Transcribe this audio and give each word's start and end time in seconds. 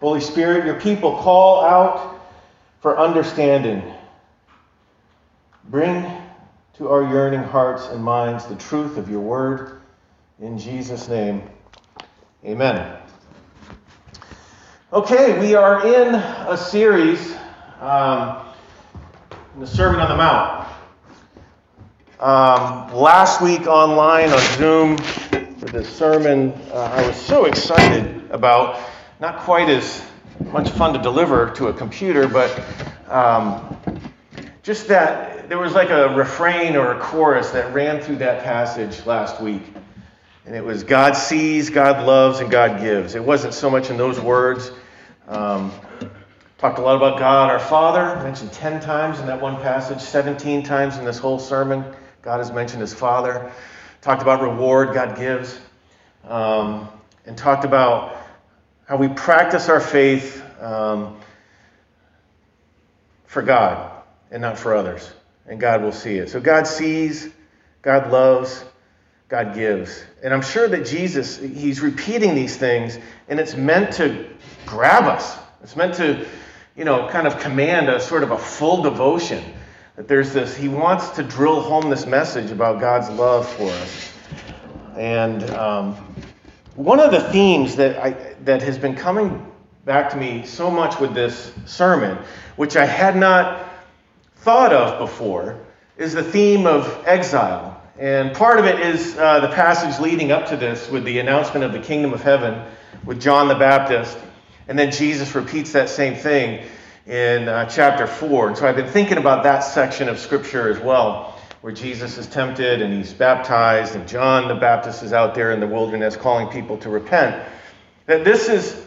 Holy 0.00 0.20
Spirit, 0.22 0.64
your 0.64 0.80
people 0.80 1.18
call 1.18 1.62
out 1.62 2.22
for 2.80 2.98
understanding. 2.98 3.82
Bring 5.68 6.10
to 6.78 6.88
our 6.88 7.02
yearning 7.02 7.42
hearts 7.42 7.86
and 7.88 8.02
minds 8.02 8.46
the 8.46 8.56
truth 8.56 8.96
of 8.96 9.10
your 9.10 9.20
word. 9.20 9.82
In 10.40 10.56
Jesus' 10.56 11.06
name, 11.06 11.42
amen. 12.46 12.96
Okay, 14.90 15.38
we 15.38 15.54
are 15.54 15.86
in 15.86 16.14
a 16.14 16.56
series, 16.56 17.36
um, 17.80 18.38
the 19.58 19.66
Sermon 19.66 20.00
on 20.00 20.08
the 20.08 20.16
Mount. 20.16 20.66
Um, 22.20 22.94
last 22.94 23.42
week 23.42 23.66
online 23.66 24.30
on 24.30 24.56
Zoom 24.56 24.96
for 24.96 25.66
the 25.66 25.84
sermon, 25.84 26.52
uh, 26.72 26.90
I 26.90 27.06
was 27.06 27.16
so 27.16 27.44
excited 27.44 28.30
about. 28.30 28.80
Not 29.20 29.40
quite 29.40 29.68
as 29.68 30.02
much 30.50 30.70
fun 30.70 30.94
to 30.94 30.98
deliver 30.98 31.50
to 31.56 31.68
a 31.68 31.74
computer, 31.74 32.26
but 32.26 32.58
um, 33.06 33.78
just 34.62 34.88
that 34.88 35.46
there 35.50 35.58
was 35.58 35.74
like 35.74 35.90
a 35.90 36.14
refrain 36.14 36.74
or 36.74 36.92
a 36.92 37.00
chorus 37.00 37.50
that 37.50 37.74
ran 37.74 38.00
through 38.00 38.16
that 38.16 38.42
passage 38.44 39.04
last 39.04 39.38
week. 39.42 39.62
And 40.46 40.56
it 40.56 40.64
was 40.64 40.84
God 40.84 41.12
sees, 41.12 41.68
God 41.68 42.06
loves, 42.06 42.40
and 42.40 42.50
God 42.50 42.80
gives. 42.80 43.14
It 43.14 43.22
wasn't 43.22 43.52
so 43.52 43.68
much 43.68 43.90
in 43.90 43.98
those 43.98 44.18
words. 44.18 44.72
Um, 45.28 45.70
talked 46.56 46.78
a 46.78 46.82
lot 46.82 46.96
about 46.96 47.18
God 47.18 47.50
our 47.50 47.58
Father, 47.58 48.22
mentioned 48.24 48.54
10 48.54 48.80
times 48.80 49.20
in 49.20 49.26
that 49.26 49.42
one 49.42 49.56
passage, 49.56 50.00
17 50.00 50.62
times 50.62 50.96
in 50.96 51.04
this 51.04 51.18
whole 51.18 51.38
sermon. 51.38 51.84
God 52.22 52.38
has 52.38 52.50
mentioned 52.52 52.80
his 52.80 52.94
Father. 52.94 53.52
Talked 54.00 54.22
about 54.22 54.40
reward 54.40 54.94
God 54.94 55.14
gives. 55.18 55.60
Um, 56.26 56.88
and 57.26 57.36
talked 57.36 57.66
about 57.66 58.19
how 58.90 58.96
we 58.96 59.06
practice 59.06 59.68
our 59.68 59.78
faith 59.78 60.42
um, 60.60 61.16
for 63.24 63.40
God 63.40 64.02
and 64.32 64.42
not 64.42 64.58
for 64.58 64.74
others. 64.74 65.12
And 65.46 65.60
God 65.60 65.80
will 65.80 65.92
see 65.92 66.16
it. 66.16 66.28
So 66.28 66.40
God 66.40 66.66
sees, 66.66 67.28
God 67.82 68.10
loves, 68.10 68.64
God 69.28 69.54
gives. 69.54 70.02
And 70.24 70.34
I'm 70.34 70.42
sure 70.42 70.66
that 70.66 70.84
Jesus, 70.84 71.38
he's 71.38 71.80
repeating 71.80 72.34
these 72.34 72.56
things, 72.56 72.98
and 73.28 73.38
it's 73.38 73.54
meant 73.54 73.92
to 73.94 74.28
grab 74.66 75.04
us. 75.04 75.38
It's 75.62 75.76
meant 75.76 75.94
to, 75.94 76.26
you 76.76 76.84
know, 76.84 77.08
kind 77.10 77.28
of 77.28 77.38
command 77.38 77.88
a 77.88 78.00
sort 78.00 78.24
of 78.24 78.32
a 78.32 78.38
full 78.38 78.82
devotion. 78.82 79.44
That 79.94 80.08
there's 80.08 80.32
this, 80.32 80.56
he 80.56 80.66
wants 80.66 81.10
to 81.10 81.22
drill 81.22 81.60
home 81.60 81.90
this 81.90 82.06
message 82.06 82.50
about 82.50 82.80
God's 82.80 83.08
love 83.08 83.48
for 83.50 83.70
us. 83.70 84.12
And 84.96 85.48
um, 85.50 85.96
one 86.84 86.98
of 86.98 87.10
the 87.10 87.20
themes 87.20 87.76
that, 87.76 87.98
I, 87.98 88.10
that 88.44 88.62
has 88.62 88.78
been 88.78 88.94
coming 88.94 89.46
back 89.84 90.08
to 90.10 90.16
me 90.16 90.46
so 90.46 90.70
much 90.70 90.98
with 90.98 91.12
this 91.12 91.52
sermon, 91.66 92.16
which 92.56 92.74
I 92.74 92.86
had 92.86 93.16
not 93.16 93.68
thought 94.36 94.72
of 94.72 94.98
before, 94.98 95.60
is 95.98 96.14
the 96.14 96.22
theme 96.22 96.66
of 96.66 97.04
exile. 97.06 97.82
And 97.98 98.34
part 98.34 98.58
of 98.58 98.64
it 98.64 98.80
is 98.80 99.14
uh, 99.18 99.40
the 99.40 99.48
passage 99.48 100.00
leading 100.00 100.32
up 100.32 100.48
to 100.48 100.56
this 100.56 100.88
with 100.88 101.04
the 101.04 101.18
announcement 101.18 101.64
of 101.64 101.74
the 101.74 101.80
kingdom 101.80 102.14
of 102.14 102.22
heaven 102.22 102.64
with 103.04 103.20
John 103.20 103.48
the 103.48 103.56
Baptist. 103.56 104.16
And 104.66 104.78
then 104.78 104.90
Jesus 104.90 105.34
repeats 105.34 105.72
that 105.72 105.90
same 105.90 106.14
thing 106.14 106.66
in 107.06 107.46
uh, 107.46 107.66
chapter 107.66 108.06
4. 108.06 108.48
And 108.48 108.56
so 108.56 108.66
I've 108.66 108.76
been 108.76 108.88
thinking 108.88 109.18
about 109.18 109.42
that 109.42 109.60
section 109.60 110.08
of 110.08 110.18
scripture 110.18 110.70
as 110.70 110.78
well, 110.78 111.38
where 111.60 111.72
Jesus 111.72 112.16
is 112.16 112.26
tempted 112.26 112.80
and 112.80 112.92
he's 112.94 113.12
baptized, 113.12 113.94
and 113.94 114.08
John 114.08 114.48
the 114.48 114.54
Baptist 114.54 115.02
is 115.02 115.12
out 115.12 115.34
there 115.34 115.52
in 115.52 115.60
the 115.60 115.66
wilderness 115.66 116.16
calling 116.16 116.48
people 116.48 116.78
to 116.78 116.88
repent. 116.88 117.46
That 118.06 118.24
this 118.24 118.48
is, 118.48 118.86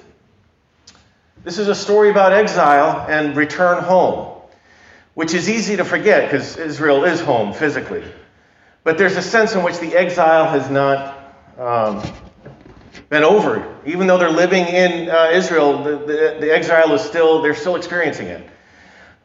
this 1.43 1.59
is 1.59 1.67
a 1.67 1.75
story 1.75 2.09
about 2.09 2.33
exile 2.33 3.05
and 3.07 3.37
return 3.37 3.83
home, 3.83 4.41
which 5.13 5.33
is 5.33 5.49
easy 5.49 5.77
to 5.77 5.85
forget 5.85 6.31
because 6.31 6.57
Israel 6.57 7.05
is 7.05 7.21
home 7.21 7.53
physically. 7.53 8.03
But 8.83 8.97
there's 8.97 9.15
a 9.17 9.21
sense 9.21 9.53
in 9.53 9.63
which 9.63 9.79
the 9.79 9.95
exile 9.95 10.49
has 10.49 10.69
not 10.69 11.35
um, 11.59 12.03
been 13.09 13.23
over. 13.23 13.77
Even 13.85 14.07
though 14.07 14.17
they're 14.17 14.31
living 14.31 14.65
in 14.65 15.09
uh, 15.09 15.29
Israel, 15.31 15.83
the, 15.83 15.97
the, 15.97 16.37
the, 16.41 16.53
exile 16.53 16.91
is 16.93 17.01
still, 17.01 17.43
they're 17.43 17.53
still 17.53 17.75
experiencing 17.75 18.27
it. 18.27 18.49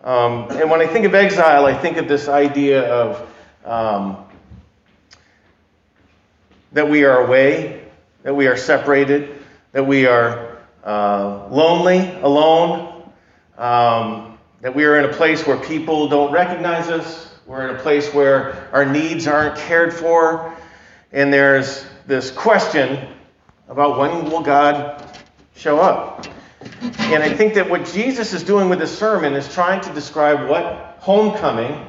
Um, 0.05 0.51
and 0.51 0.71
when 0.71 0.81
I 0.81 0.87
think 0.87 1.07
of 1.07 1.15
exile, 1.15 1.65
I 1.65 1.75
think 1.75 1.97
of 1.97 2.07
this 2.07 2.29
idea 2.29 2.83
of 2.83 3.27
um, 3.69 4.25
that 6.73 6.89
we 6.89 7.05
are 7.05 7.25
away, 7.25 7.85
that 8.23 8.35
we 8.35 8.47
are 8.47 8.57
separated, 8.57 9.39
that 9.73 9.87
we 9.87 10.07
are 10.07 10.59
uh, 10.85 11.49
lonely, 11.51 12.11
alone, 12.23 13.11
um, 13.59 14.39
that 14.63 14.75
we 14.75 14.85
are 14.85 14.99
in 14.99 15.05
a 15.05 15.13
place 15.13 15.47
where 15.47 15.59
people 15.59 16.09
don't 16.09 16.33
recognize 16.33 16.89
us, 16.89 17.35
we're 17.47 17.69
in 17.69 17.77
a 17.77 17.79
place 17.79 18.13
where 18.13 18.69
our 18.73 18.85
needs 18.85 19.27
aren't 19.27 19.57
cared 19.57 19.93
for, 19.93 20.55
and 21.13 21.33
there's 21.33 21.87
this 22.07 22.31
question 22.31 23.09
about 23.69 23.99
when 23.99 24.31
will 24.31 24.43
God 24.43 25.19
show 25.55 25.79
up. 25.79 26.27
And 26.99 27.23
I 27.23 27.35
think 27.35 27.55
that 27.55 27.69
what 27.69 27.85
Jesus 27.87 28.33
is 28.33 28.43
doing 28.43 28.69
with 28.69 28.79
this 28.79 28.97
sermon 28.97 29.35
is 29.35 29.53
trying 29.53 29.81
to 29.83 29.93
describe 29.93 30.49
what 30.49 30.97
homecoming, 31.01 31.87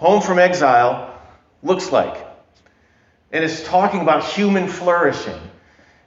home 0.00 0.22
from 0.22 0.38
exile, 0.38 1.14
looks 1.62 1.92
like. 1.92 2.26
And 3.32 3.44
it's 3.44 3.62
talking 3.62 4.00
about 4.00 4.24
human 4.24 4.66
flourishing. 4.66 5.38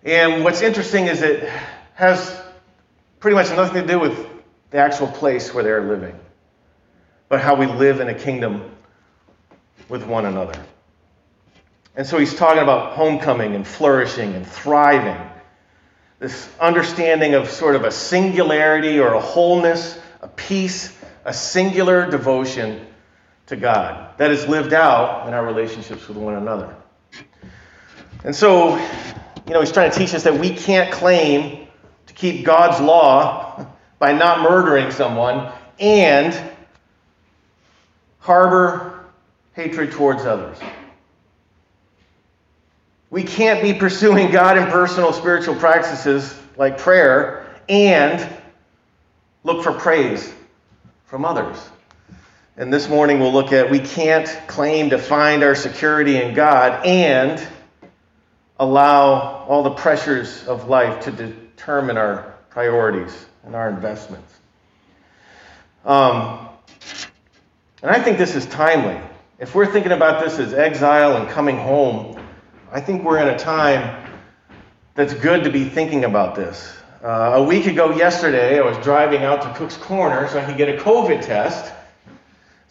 And 0.04 0.44
what's 0.44 0.62
interesting 0.62 1.06
is 1.06 1.22
it 1.22 1.48
has 1.94 2.42
pretty 3.20 3.36
much 3.36 3.52
nothing 3.52 3.84
to 3.84 3.88
do 3.88 4.00
with 4.00 4.28
the 4.72 4.80
actual 4.80 5.08
place 5.08 5.54
where 5.54 5.64
they're 5.64 5.84
living, 5.84 6.20
but 7.30 7.40
how 7.40 7.54
we 7.54 7.68
live 7.68 8.00
in 8.00 8.10
a 8.10 8.16
kingdom 8.16 8.72
with 9.88 10.04
one 10.04 10.26
another. 10.26 10.60
And 11.96 12.08
so 12.08 12.18
he's 12.18 12.34
talking 12.34 12.64
about 12.64 12.94
homecoming 12.94 13.54
and 13.54 13.66
flourishing 13.66 14.34
and 14.34 14.46
thriving. 14.46 15.22
This 16.18 16.50
understanding 16.60 17.36
of 17.36 17.48
sort 17.48 17.76
of 17.76 17.84
a 17.84 17.92
singularity 17.92 19.00
or 19.00 19.14
a 19.14 19.22
wholeness, 19.22 20.00
a 20.20 20.28
peace, 20.28 20.98
a 21.26 21.34
singular 21.34 22.10
devotion 22.10 22.88
to 23.48 23.56
God 23.56 24.18
that 24.18 24.32
is 24.32 24.48
lived 24.48 24.74
out 24.74 25.28
in 25.28 25.34
our 25.34 25.46
relationships 25.46 26.08
with 26.08 26.18
one 26.18 26.36
another. 26.36 26.76
And 28.24 28.36
so, 28.36 28.78
you 29.48 29.54
know, 29.54 29.60
he's 29.60 29.72
trying 29.72 29.92
to 29.92 29.98
teach 29.98 30.14
us 30.14 30.24
that 30.24 30.40
we 30.40 30.52
can't 30.52 30.92
claim 30.92 31.68
to 32.08 32.14
keep 32.14 32.46
God's 32.46 32.80
law 32.80 33.66
by 34.00 34.14
not 34.14 34.42
murdering 34.42 34.92
someone 34.92 35.52
and 35.80 36.40
harbor 38.20 39.06
hatred 39.54 39.92
towards 39.92 40.24
others. 40.24 40.58
We 43.10 43.24
can't 43.24 43.62
be 43.62 43.74
pursuing 43.74 44.32
God 44.32 44.58
in 44.58 44.66
personal 44.68 45.14
spiritual 45.14 45.56
practices 45.56 46.34
like 46.58 46.78
prayer 46.78 47.62
and 47.70 48.28
look 49.44 49.64
for 49.64 49.74
praise 49.74 50.34
from 51.06 51.26
others. 51.26 51.58
And 52.56 52.72
this 52.72 52.88
morning 52.88 53.20
we'll 53.20 53.34
look 53.34 53.52
at 53.52 53.72
we 53.72 53.80
can't 53.80 54.28
claim 54.46 54.92
to 54.92 55.00
find 55.00 55.42
our 55.42 55.56
security 55.56 56.22
in 56.22 56.36
God 56.36 56.86
and 56.86 57.44
allow 58.60 59.44
all 59.48 59.64
the 59.64 59.72
pressures 59.72 60.46
of 60.46 60.70
life 60.70 61.06
to 61.06 61.12
determine 61.12 61.98
our 61.98 62.36
priorities 62.52 63.26
and 63.44 63.56
our 63.56 63.70
investments. 63.70 64.32
Um, 65.84 66.48
and 67.82 67.90
I 67.90 68.00
think 68.00 68.20
this 68.20 68.36
is 68.36 68.46
timely. 68.46 69.02
If 69.40 69.56
we're 69.56 69.72
thinking 69.72 69.92
about 69.92 70.24
this 70.24 70.38
as 70.38 70.54
exile 70.54 71.18
and 71.18 71.28
coming 71.30 71.58
home, 71.58 72.24
I 72.72 72.82
think 72.82 73.04
we're 73.04 73.18
in 73.18 73.30
a 73.30 73.38
time 73.40 74.12
that's 74.94 75.16
good 75.16 75.46
to 75.46 75.52
be 75.52 75.66
thinking 75.66 76.04
about 76.04 76.36
this. 76.36 76.72
Uh, 77.04 77.32
a 77.34 77.44
week 77.44 77.66
ago 77.66 77.96
yesterday, 77.96 78.60
I 78.60 78.62
was 78.62 78.78
driving 78.84 79.24
out 79.24 79.42
to 79.42 79.52
Cook's 79.56 79.76
Corner 79.76 80.28
so 80.28 80.40
I 80.40 80.46
could 80.46 80.58
get 80.58 80.70
a 80.70 80.80
COVID 80.80 81.26
test. 81.26 81.74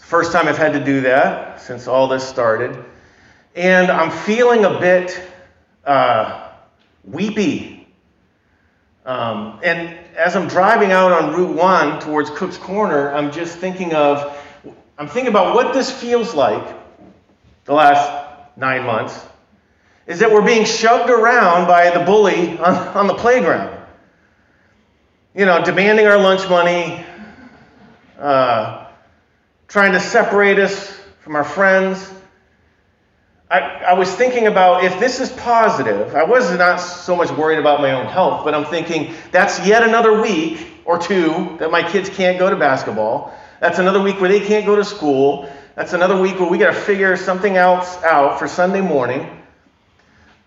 First 0.02 0.32
time 0.32 0.46
I've 0.46 0.58
had 0.58 0.74
to 0.74 0.84
do 0.84 1.00
that 1.02 1.60
since 1.62 1.86
all 1.86 2.06
this 2.06 2.26
started. 2.28 2.84
And 3.54 3.90
I'm 3.90 4.10
feeling 4.10 4.64
a 4.64 4.78
bit 4.78 5.18
uh, 5.84 6.50
weepy. 7.04 7.88
Um, 9.06 9.58
and 9.62 9.96
as 10.16 10.36
I'm 10.36 10.48
driving 10.48 10.92
out 10.92 11.12
on 11.12 11.34
Route 11.34 11.56
1 11.56 12.00
towards 12.00 12.30
Cook's 12.30 12.58
Corner, 12.58 13.12
I'm 13.14 13.32
just 13.32 13.56
thinking 13.58 13.94
of 13.94 14.38
I'm 14.98 15.08
thinking 15.08 15.30
about 15.30 15.54
what 15.54 15.72
this 15.72 15.90
feels 15.90 16.34
like 16.34 16.76
the 17.64 17.72
last 17.72 18.56
nine 18.56 18.84
months 18.84 19.24
is 20.06 20.18
that 20.18 20.30
we're 20.30 20.44
being 20.44 20.64
shoved 20.64 21.10
around 21.10 21.66
by 21.66 21.90
the 21.90 22.04
bully 22.04 22.58
on, 22.58 22.74
on 22.88 23.06
the 23.06 23.14
playground. 23.14 23.78
You 25.34 25.46
know, 25.46 25.64
demanding 25.64 26.06
our 26.06 26.18
lunch 26.18 26.48
money, 26.50 27.04
uh, 28.18 28.81
trying 29.72 29.92
to 29.92 30.00
separate 30.00 30.58
us 30.58 31.00
from 31.20 31.34
our 31.34 31.42
friends. 31.42 32.12
I, 33.50 33.60
I 33.60 33.92
was 33.94 34.14
thinking 34.14 34.46
about 34.46 34.84
if 34.84 35.00
this 35.00 35.18
is 35.18 35.30
positive, 35.30 36.14
I 36.14 36.24
was 36.24 36.50
not 36.58 36.76
so 36.76 37.16
much 37.16 37.30
worried 37.30 37.58
about 37.58 37.80
my 37.80 37.92
own 37.92 38.04
health, 38.04 38.44
but 38.44 38.54
I'm 38.54 38.66
thinking 38.66 39.14
that's 39.30 39.66
yet 39.66 39.82
another 39.82 40.20
week 40.20 40.66
or 40.84 40.98
two 40.98 41.56
that 41.58 41.70
my 41.70 41.82
kids 41.82 42.10
can't 42.10 42.38
go 42.38 42.50
to 42.50 42.56
basketball. 42.56 43.32
That's 43.60 43.78
another 43.78 44.02
week 44.02 44.20
where 44.20 44.28
they 44.28 44.40
can't 44.40 44.66
go 44.66 44.76
to 44.76 44.84
school. 44.84 45.50
That's 45.74 45.94
another 45.94 46.20
week 46.20 46.38
where 46.38 46.50
we 46.50 46.58
got 46.58 46.74
to 46.74 46.78
figure 46.78 47.16
something 47.16 47.56
else 47.56 47.96
out 48.02 48.38
for 48.38 48.48
Sunday 48.48 48.82
morning. 48.82 49.42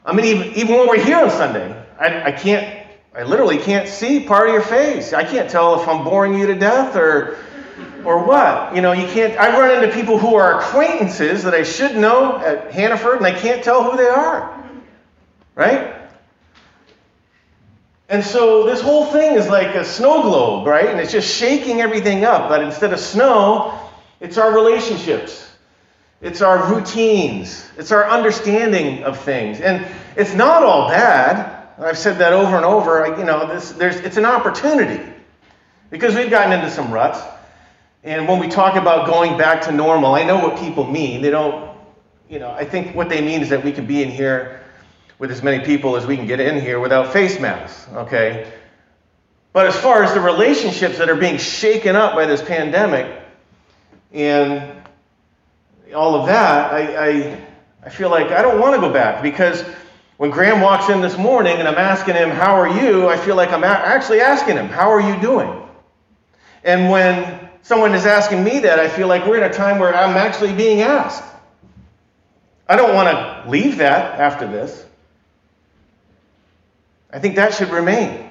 I 0.06 0.14
mean, 0.14 0.26
even, 0.26 0.54
even 0.54 0.76
when 0.76 0.88
we're 0.88 1.04
here 1.04 1.18
on 1.18 1.32
Sunday, 1.32 1.84
I, 2.00 2.26
I 2.26 2.32
can't, 2.32 2.86
I 3.16 3.24
literally 3.24 3.58
can't 3.58 3.90
see 3.90 4.20
part 4.20 4.50
of 4.50 4.54
your 4.54 4.64
face. 4.64 5.14
I 5.14 5.24
can't 5.24 5.50
tell 5.50 5.82
if 5.82 5.88
I'm 5.88 6.04
boring 6.04 6.38
you 6.38 6.46
to 6.46 6.54
death 6.54 6.96
or, 6.96 7.40
or 8.06 8.24
what. 8.24 8.76
You 8.76 8.82
know, 8.82 8.92
you 8.92 9.08
can't, 9.08 9.40
I 9.40 9.58
run 9.60 9.84
into 9.84 9.96
people 9.96 10.18
who 10.18 10.36
are 10.36 10.60
acquaintances 10.60 11.44
that 11.44 11.54
I 11.54 11.64
should 11.64 11.96
know 11.96 12.38
at 12.38 12.72
Hannaford 12.72 13.18
and 13.18 13.26
I 13.26 13.34
can't 13.34 13.64
tell 13.64 13.90
who 13.90 13.98
they 13.98 14.08
are. 14.08 14.64
Right? 15.56 15.96
And 18.08 18.24
so 18.24 18.66
this 18.66 18.82
whole 18.82 19.06
thing 19.06 19.36
is 19.36 19.48
like 19.48 19.76
a 19.76 19.84
snow 19.84 20.22
globe, 20.22 20.68
right? 20.68 20.86
And 20.86 21.00
it's 21.00 21.12
just 21.12 21.34
shaking 21.34 21.82
everything 21.82 22.24
up. 22.24 22.50
But 22.50 22.62
instead 22.64 22.94
of 22.94 23.00
snow, 23.00 23.80
it's 24.20 24.38
our 24.38 24.54
relationships. 24.54 25.50
It's 26.22 26.42
our 26.42 26.74
routines. 26.74 27.70
It's 27.78 27.92
our 27.92 28.08
understanding 28.08 29.04
of 29.04 29.20
things. 29.20 29.60
And 29.60 29.86
it's 30.16 30.34
not 30.34 30.64
all 30.64 30.88
bad. 30.88 31.68
I've 31.78 31.98
said 31.98 32.20
that 32.20 32.32
over 32.32 32.56
and 32.56 32.66
over. 32.66 33.16
You 33.18 33.26
know, 33.26 33.48
this, 33.48 33.72
there's, 33.72 33.98
it's 33.98 34.18
an 34.18 34.26
opportunity 34.26 35.04
because 35.90 36.16
we've 36.16 36.30
gotten 36.30 36.54
into 36.54 36.70
some 36.70 36.92
ruts. 36.92 37.20
And 38.06 38.28
when 38.28 38.38
we 38.40 38.48
talk 38.48 38.76
about 38.76 39.08
going 39.08 39.36
back 39.36 39.64
to 39.64 39.72
normal, 39.72 40.14
I 40.14 40.24
know 40.24 40.38
what 40.38 40.60
people 40.60 40.86
mean. 40.86 41.24
They 41.24 41.32
don't, 41.32 41.76
you 42.30 42.38
know, 42.38 42.52
I 42.52 42.64
think 42.64 42.96
what 42.96 43.10
they 43.10 43.20
mean 43.20 43.42
is 43.42 43.50
that 43.50 43.66
we 43.66 43.72
can 43.72 43.88
be 43.88 44.04
in 44.04 44.12
here 44.12 44.62
with 45.18 45.32
as 45.32 45.42
many 45.42 45.66
people 45.66 45.96
as 45.96 46.06
we 46.06 46.16
can 46.16 46.28
get 46.28 46.40
in 46.40 46.62
here 46.62 46.80
without 46.80 47.12
face 47.12 47.40
masks, 47.40 47.88
okay? 47.94 48.54
But 49.54 49.66
as 49.66 49.76
far 49.76 50.04
as 50.04 50.14
the 50.14 50.22
relationships 50.22 51.00
that 51.00 51.10
are 51.10 51.16
being 51.16 51.40
shaken 51.40 51.96
up 51.96 52.14
by 52.14 52.28
this 52.28 52.44
pandemic 52.44 53.24
and 54.14 54.84
all 55.96 56.14
of 56.14 56.28
that, 56.28 56.74
I, 56.74 57.08
I, 57.10 57.42
I 57.86 57.90
feel 57.90 58.12
like 58.12 58.28
I 58.28 58.44
don't 58.44 58.60
want 58.60 58.76
to 58.76 58.82
go 58.82 58.94
back 58.94 59.24
because 59.24 59.64
when 60.18 60.30
Graham 60.30 60.62
walks 60.62 60.90
in 60.90 61.02
this 61.02 61.18
morning 61.18 61.58
and 61.58 61.68
I'm 61.68 61.80
asking 61.80 62.14
him, 62.14 62.30
How 62.30 62.54
are 62.54 62.68
you? 62.68 63.10
I 63.10 63.18
feel 63.18 63.36
like 63.36 63.50
I'm 63.50 63.64
actually 63.64 64.22
asking 64.22 64.58
him, 64.58 64.68
How 64.68 64.92
are 64.92 65.02
you 65.02 65.20
doing? 65.20 65.64
And 66.64 66.92
when 66.92 67.46
someone 67.66 67.96
is 67.96 68.06
asking 68.06 68.44
me 68.44 68.60
that, 68.60 68.78
I 68.78 68.88
feel 68.88 69.08
like 69.08 69.26
we're 69.26 69.38
in 69.38 69.44
a 69.44 69.54
time 69.54 69.80
where 69.80 69.94
I'm 69.94 70.16
actually 70.16 70.54
being 70.54 70.82
asked. 70.82 71.24
I 72.70 72.76
don't 72.76 72.94
want 72.94 73.10
to 73.10 73.50
leave 73.50 73.78
that 73.78 74.20
after 74.20 74.46
this. 74.46 74.86
I 77.12 77.18
think 77.18 77.36
that 77.38 77.56
should 77.56 77.70
remain. 77.70 78.30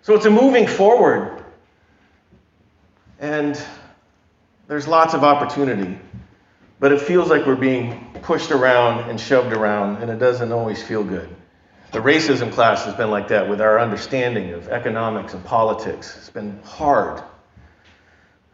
So 0.00 0.14
it's 0.14 0.24
a 0.24 0.30
moving 0.30 0.66
forward. 0.66 1.44
And 3.20 3.62
there's 4.66 4.88
lots 4.88 5.12
of 5.12 5.22
opportunity. 5.22 5.98
But 6.80 6.92
it 6.92 7.02
feels 7.02 7.28
like 7.28 7.44
we're 7.44 7.54
being 7.54 8.18
pushed 8.22 8.50
around 8.50 9.10
and 9.10 9.20
shoved 9.20 9.52
around, 9.52 9.98
and 10.02 10.10
it 10.10 10.18
doesn't 10.18 10.52
always 10.52 10.82
feel 10.82 11.04
good. 11.04 11.28
The 11.92 11.98
racism 11.98 12.50
class 12.50 12.86
has 12.86 12.94
been 12.94 13.10
like 13.10 13.28
that 13.28 13.46
with 13.46 13.60
our 13.60 13.78
understanding 13.78 14.54
of 14.54 14.68
economics 14.68 15.34
and 15.34 15.44
politics. 15.44 16.16
It's 16.16 16.30
been 16.30 16.58
hard. 16.62 17.22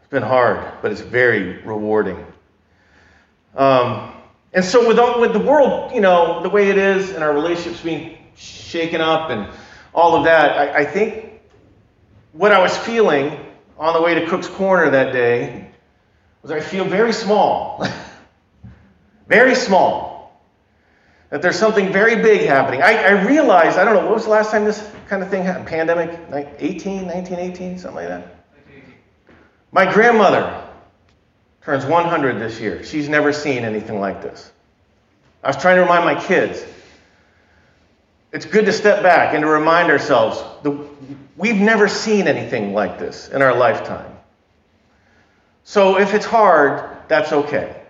It's 0.09 0.13
been 0.13 0.23
hard, 0.23 0.81
but 0.81 0.91
it's 0.91 1.01
very 1.01 1.61
rewarding. 1.61 2.25
Um, 3.55 4.11
and 4.53 4.65
so, 4.65 4.87
with, 4.87 4.97
with 5.19 5.33
the 5.33 5.47
world, 5.47 5.93
you 5.93 6.01
know, 6.01 6.41
the 6.41 6.49
way 6.49 6.71
it 6.71 6.79
is, 6.79 7.11
and 7.11 7.23
our 7.23 7.31
relationships 7.31 7.81
being 7.81 8.17
shaken 8.35 9.01
up 9.01 9.29
and 9.29 9.47
all 9.93 10.15
of 10.15 10.23
that, 10.23 10.57
I, 10.57 10.79
I 10.79 10.85
think 10.85 11.39
what 12.31 12.51
I 12.51 12.59
was 12.59 12.75
feeling 12.75 13.37
on 13.77 13.93
the 13.93 14.01
way 14.01 14.15
to 14.15 14.25
Cook's 14.25 14.47
Corner 14.47 14.89
that 14.89 15.13
day 15.13 15.69
was 16.41 16.49
I 16.49 16.59
feel 16.59 16.85
very 16.85 17.13
small. 17.13 17.85
very 19.27 19.53
small. 19.53 20.41
That 21.29 21.43
there's 21.43 21.59
something 21.59 21.93
very 21.93 22.15
big 22.15 22.47
happening. 22.47 22.81
I, 22.81 22.95
I 22.95 23.27
realized, 23.27 23.77
I 23.77 23.85
don't 23.85 23.93
know, 23.93 24.05
what 24.05 24.15
was 24.15 24.23
the 24.23 24.31
last 24.31 24.49
time 24.49 24.65
this 24.65 24.89
kind 25.07 25.21
of 25.21 25.29
thing 25.29 25.43
happened? 25.43 25.67
Pandemic? 25.67 26.19
18, 26.57 27.05
1918, 27.05 27.77
something 27.77 27.95
like 27.95 28.07
that? 28.07 28.38
My 29.71 29.91
grandmother 29.91 30.67
turns 31.61 31.85
100 31.85 32.39
this 32.39 32.59
year. 32.59 32.83
She's 32.83 33.07
never 33.07 33.33
seen 33.33 33.63
anything 33.63 33.99
like 33.99 34.21
this. 34.21 34.51
I 35.43 35.47
was 35.47 35.57
trying 35.57 35.75
to 35.75 35.81
remind 35.83 36.05
my 36.05 36.21
kids 36.21 36.63
it's 38.31 38.45
good 38.45 38.65
to 38.65 38.73
step 38.73 39.01
back 39.01 39.33
and 39.33 39.41
to 39.41 39.47
remind 39.47 39.89
ourselves 39.89 40.43
that 40.63 40.71
we've 41.35 41.59
never 41.59 41.87
seen 41.87 42.27
anything 42.27 42.73
like 42.73 42.99
this 42.99 43.27
in 43.29 43.41
our 43.41 43.55
lifetime. 43.55 44.11
So 45.63 45.99
if 45.99 46.13
it's 46.13 46.25
hard, 46.25 46.97
that's 47.07 47.31
okay. 47.31 47.81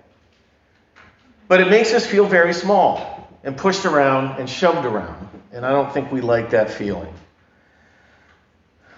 But 1.48 1.62
it 1.62 1.70
makes 1.70 1.94
us 1.94 2.06
feel 2.06 2.26
very 2.26 2.54
small 2.54 3.28
and 3.44 3.58
pushed 3.58 3.86
around 3.86 4.40
and 4.40 4.50
shoved 4.50 4.86
around. 4.86 5.28
And 5.52 5.66
I 5.66 5.72
don't 5.72 5.92
think 5.94 6.12
we 6.12 6.22
like 6.22 6.52
that 6.52 6.70
feeling. 6.72 7.14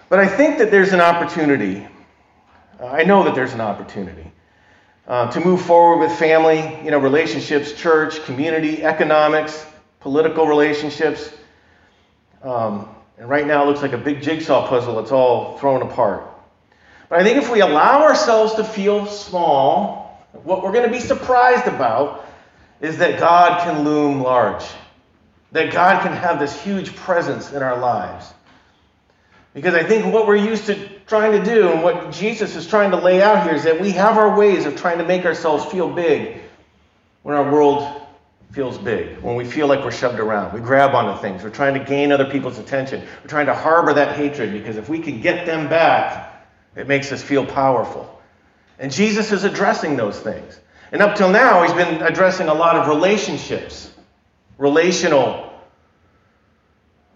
But 0.08 0.18
I 0.18 0.28
think 0.28 0.58
that 0.58 0.70
there's 0.70 0.92
an 0.92 1.00
opportunity. 1.00 1.86
I 2.86 3.04
know 3.04 3.24
that 3.24 3.34
there's 3.34 3.52
an 3.52 3.60
opportunity 3.60 4.30
uh, 5.06 5.30
to 5.30 5.40
move 5.40 5.62
forward 5.62 6.06
with 6.06 6.18
family, 6.18 6.58
you 6.84 6.90
know, 6.90 6.98
relationships, 6.98 7.72
church, 7.72 8.22
community, 8.24 8.82
economics, 8.82 9.64
political 10.00 10.46
relationships. 10.46 11.32
Um, 12.42 12.88
and 13.18 13.28
right 13.28 13.46
now 13.46 13.62
it 13.62 13.66
looks 13.66 13.82
like 13.82 13.92
a 13.92 13.98
big 13.98 14.22
jigsaw 14.22 14.68
puzzle 14.68 14.96
that's 14.96 15.12
all 15.12 15.58
thrown 15.58 15.82
apart. 15.82 16.24
But 17.08 17.20
I 17.20 17.24
think 17.24 17.36
if 17.36 17.50
we 17.50 17.60
allow 17.60 18.02
ourselves 18.02 18.54
to 18.54 18.64
feel 18.64 19.06
small, 19.06 20.26
what 20.44 20.62
we're 20.62 20.72
going 20.72 20.86
to 20.86 20.92
be 20.92 21.00
surprised 21.00 21.66
about 21.66 22.26
is 22.80 22.98
that 22.98 23.20
God 23.20 23.62
can 23.62 23.84
loom 23.84 24.22
large, 24.22 24.64
that 25.52 25.72
God 25.72 26.02
can 26.02 26.12
have 26.12 26.40
this 26.40 26.60
huge 26.60 26.96
presence 26.96 27.52
in 27.52 27.62
our 27.62 27.78
lives. 27.78 28.32
Because 29.54 29.74
I 29.74 29.82
think 29.82 30.12
what 30.12 30.26
we're 30.26 30.36
used 30.36 30.66
to 30.66 30.88
trying 31.12 31.32
to 31.32 31.44
do 31.44 31.68
and 31.68 31.82
what 31.82 32.10
Jesus 32.10 32.56
is 32.56 32.66
trying 32.66 32.90
to 32.90 32.96
lay 32.96 33.20
out 33.20 33.44
here 33.44 33.54
is 33.54 33.64
that 33.64 33.78
we 33.78 33.90
have 33.90 34.16
our 34.16 34.34
ways 34.34 34.64
of 34.64 34.76
trying 34.76 34.96
to 34.96 35.04
make 35.04 35.26
ourselves 35.26 35.62
feel 35.66 35.86
big 35.86 36.40
when 37.22 37.36
our 37.36 37.52
world 37.52 38.00
feels 38.52 38.78
big, 38.78 39.18
when 39.18 39.36
we 39.36 39.44
feel 39.44 39.66
like 39.66 39.84
we're 39.84 39.92
shoved 39.92 40.18
around. 40.18 40.54
We 40.54 40.60
grab 40.60 40.94
onto 40.94 41.20
things. 41.20 41.42
We're 41.42 41.50
trying 41.50 41.74
to 41.74 41.84
gain 41.84 42.12
other 42.12 42.24
people's 42.24 42.58
attention. 42.58 43.06
We're 43.20 43.28
trying 43.28 43.44
to 43.44 43.54
harbor 43.54 43.92
that 43.92 44.16
hatred 44.16 44.54
because 44.54 44.78
if 44.78 44.88
we 44.88 45.00
can 45.00 45.20
get 45.20 45.44
them 45.44 45.68
back, 45.68 46.46
it 46.76 46.88
makes 46.88 47.12
us 47.12 47.22
feel 47.22 47.44
powerful. 47.44 48.18
And 48.78 48.90
Jesus 48.90 49.32
is 49.32 49.44
addressing 49.44 49.98
those 49.98 50.18
things. 50.18 50.58
And 50.92 51.02
up 51.02 51.16
till 51.16 51.28
now, 51.28 51.62
he's 51.62 51.74
been 51.74 52.00
addressing 52.00 52.48
a 52.48 52.54
lot 52.54 52.76
of 52.76 52.88
relationships, 52.88 53.92
relational 54.56 55.52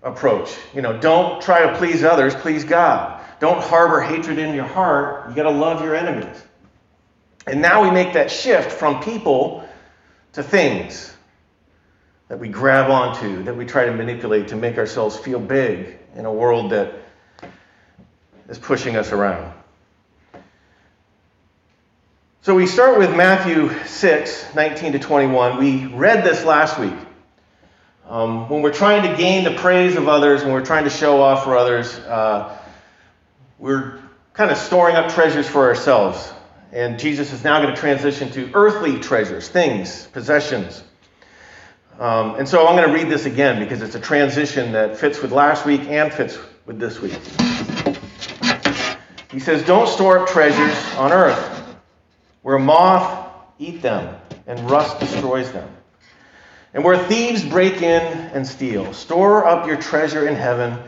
approach. 0.02 0.54
You 0.74 0.82
know, 0.82 1.00
don't 1.00 1.40
try 1.40 1.62
to 1.62 1.78
please 1.78 2.04
others, 2.04 2.34
please 2.34 2.62
God. 2.62 3.15
Don't 3.38 3.62
harbor 3.62 4.00
hatred 4.00 4.38
in 4.38 4.54
your 4.54 4.64
heart. 4.64 5.28
You 5.28 5.34
got 5.34 5.44
to 5.44 5.50
love 5.50 5.82
your 5.82 5.94
enemies. 5.94 6.42
And 7.46 7.62
now 7.62 7.82
we 7.82 7.90
make 7.90 8.14
that 8.14 8.30
shift 8.30 8.72
from 8.72 9.02
people 9.02 9.68
to 10.32 10.42
things 10.42 11.14
that 12.28 12.40
we 12.40 12.48
grab 12.48 12.90
onto, 12.90 13.44
that 13.44 13.56
we 13.56 13.64
try 13.64 13.86
to 13.86 13.92
manipulate 13.92 14.48
to 14.48 14.56
make 14.56 14.78
ourselves 14.78 15.16
feel 15.16 15.38
big 15.38 15.96
in 16.16 16.24
a 16.24 16.32
world 16.32 16.72
that 16.72 16.94
is 18.48 18.58
pushing 18.58 18.96
us 18.96 19.12
around. 19.12 19.52
So 22.42 22.54
we 22.54 22.66
start 22.66 22.98
with 22.98 23.14
Matthew 23.14 23.70
6, 23.86 24.54
19 24.54 24.92
to 24.92 24.98
21. 24.98 25.58
We 25.58 25.86
read 25.86 26.24
this 26.24 26.44
last 26.44 26.78
week. 26.78 26.94
Um, 28.08 28.48
when 28.48 28.62
we're 28.62 28.72
trying 28.72 29.02
to 29.10 29.16
gain 29.16 29.42
the 29.42 29.54
praise 29.54 29.96
of 29.96 30.06
others, 30.06 30.44
when 30.44 30.52
we're 30.52 30.64
trying 30.64 30.84
to 30.84 30.90
show 30.90 31.20
off 31.20 31.42
for 31.42 31.56
others, 31.56 31.92
uh, 31.98 32.56
we're 33.58 34.00
kind 34.32 34.50
of 34.50 34.58
storing 34.58 34.96
up 34.96 35.12
treasures 35.12 35.48
for 35.48 35.66
ourselves. 35.66 36.32
And 36.72 36.98
Jesus 36.98 37.32
is 37.32 37.42
now 37.42 37.62
going 37.62 37.74
to 37.74 37.80
transition 37.80 38.30
to 38.32 38.50
earthly 38.54 39.00
treasures, 39.00 39.48
things, 39.48 40.06
possessions. 40.08 40.82
Um, 41.98 42.34
and 42.34 42.46
so 42.46 42.66
I'm 42.66 42.76
going 42.76 42.88
to 42.88 42.94
read 42.94 43.10
this 43.10 43.24
again 43.24 43.58
because 43.58 43.80
it's 43.80 43.94
a 43.94 44.00
transition 44.00 44.72
that 44.72 44.98
fits 44.98 45.22
with 45.22 45.32
last 45.32 45.64
week 45.64 45.82
and 45.82 46.12
fits 46.12 46.38
with 46.66 46.78
this 46.78 47.00
week. 47.00 47.18
He 49.30 49.40
says, 49.40 49.62
Don't 49.64 49.88
store 49.88 50.18
up 50.18 50.28
treasures 50.28 50.76
on 50.96 51.12
earth 51.12 51.56
where 52.42 52.58
moth 52.58 53.28
eat 53.58 53.82
them 53.82 54.14
and 54.46 54.70
rust 54.70 55.00
destroys 55.00 55.50
them, 55.50 55.68
and 56.74 56.84
where 56.84 56.96
thieves 56.96 57.44
break 57.44 57.82
in 57.82 58.02
and 58.02 58.46
steal. 58.46 58.92
Store 58.92 59.44
up 59.46 59.66
your 59.66 59.76
treasure 59.76 60.28
in 60.28 60.36
heaven 60.36 60.78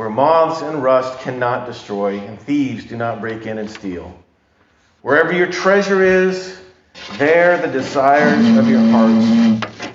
where 0.00 0.08
moths 0.08 0.62
and 0.62 0.82
rust 0.82 1.20
cannot 1.20 1.66
destroy 1.66 2.18
and 2.20 2.40
thieves 2.40 2.86
do 2.86 2.96
not 2.96 3.20
break 3.20 3.44
in 3.44 3.58
and 3.58 3.70
steal. 3.70 4.18
Wherever 5.02 5.30
your 5.30 5.48
treasure 5.48 6.02
is, 6.02 6.58
there 7.18 7.58
the 7.58 7.70
desires 7.70 8.56
of 8.56 8.66
your 8.66 8.80
hearts 8.80 9.92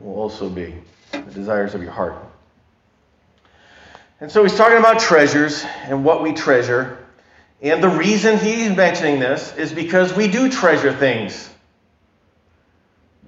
will 0.00 0.14
also 0.14 0.48
be. 0.48 0.74
The 1.10 1.32
desires 1.34 1.74
of 1.74 1.82
your 1.82 1.92
heart. 1.92 2.16
And 4.20 4.32
so 4.32 4.42
he's 4.42 4.56
talking 4.56 4.78
about 4.78 5.00
treasures 5.00 5.62
and 5.84 6.02
what 6.02 6.22
we 6.22 6.32
treasure. 6.32 6.96
And 7.60 7.82
the 7.82 7.90
reason 7.90 8.38
he's 8.38 8.74
mentioning 8.74 9.20
this 9.20 9.54
is 9.54 9.70
because 9.70 10.14
we 10.14 10.28
do 10.28 10.50
treasure 10.50 10.94
things 10.94 11.50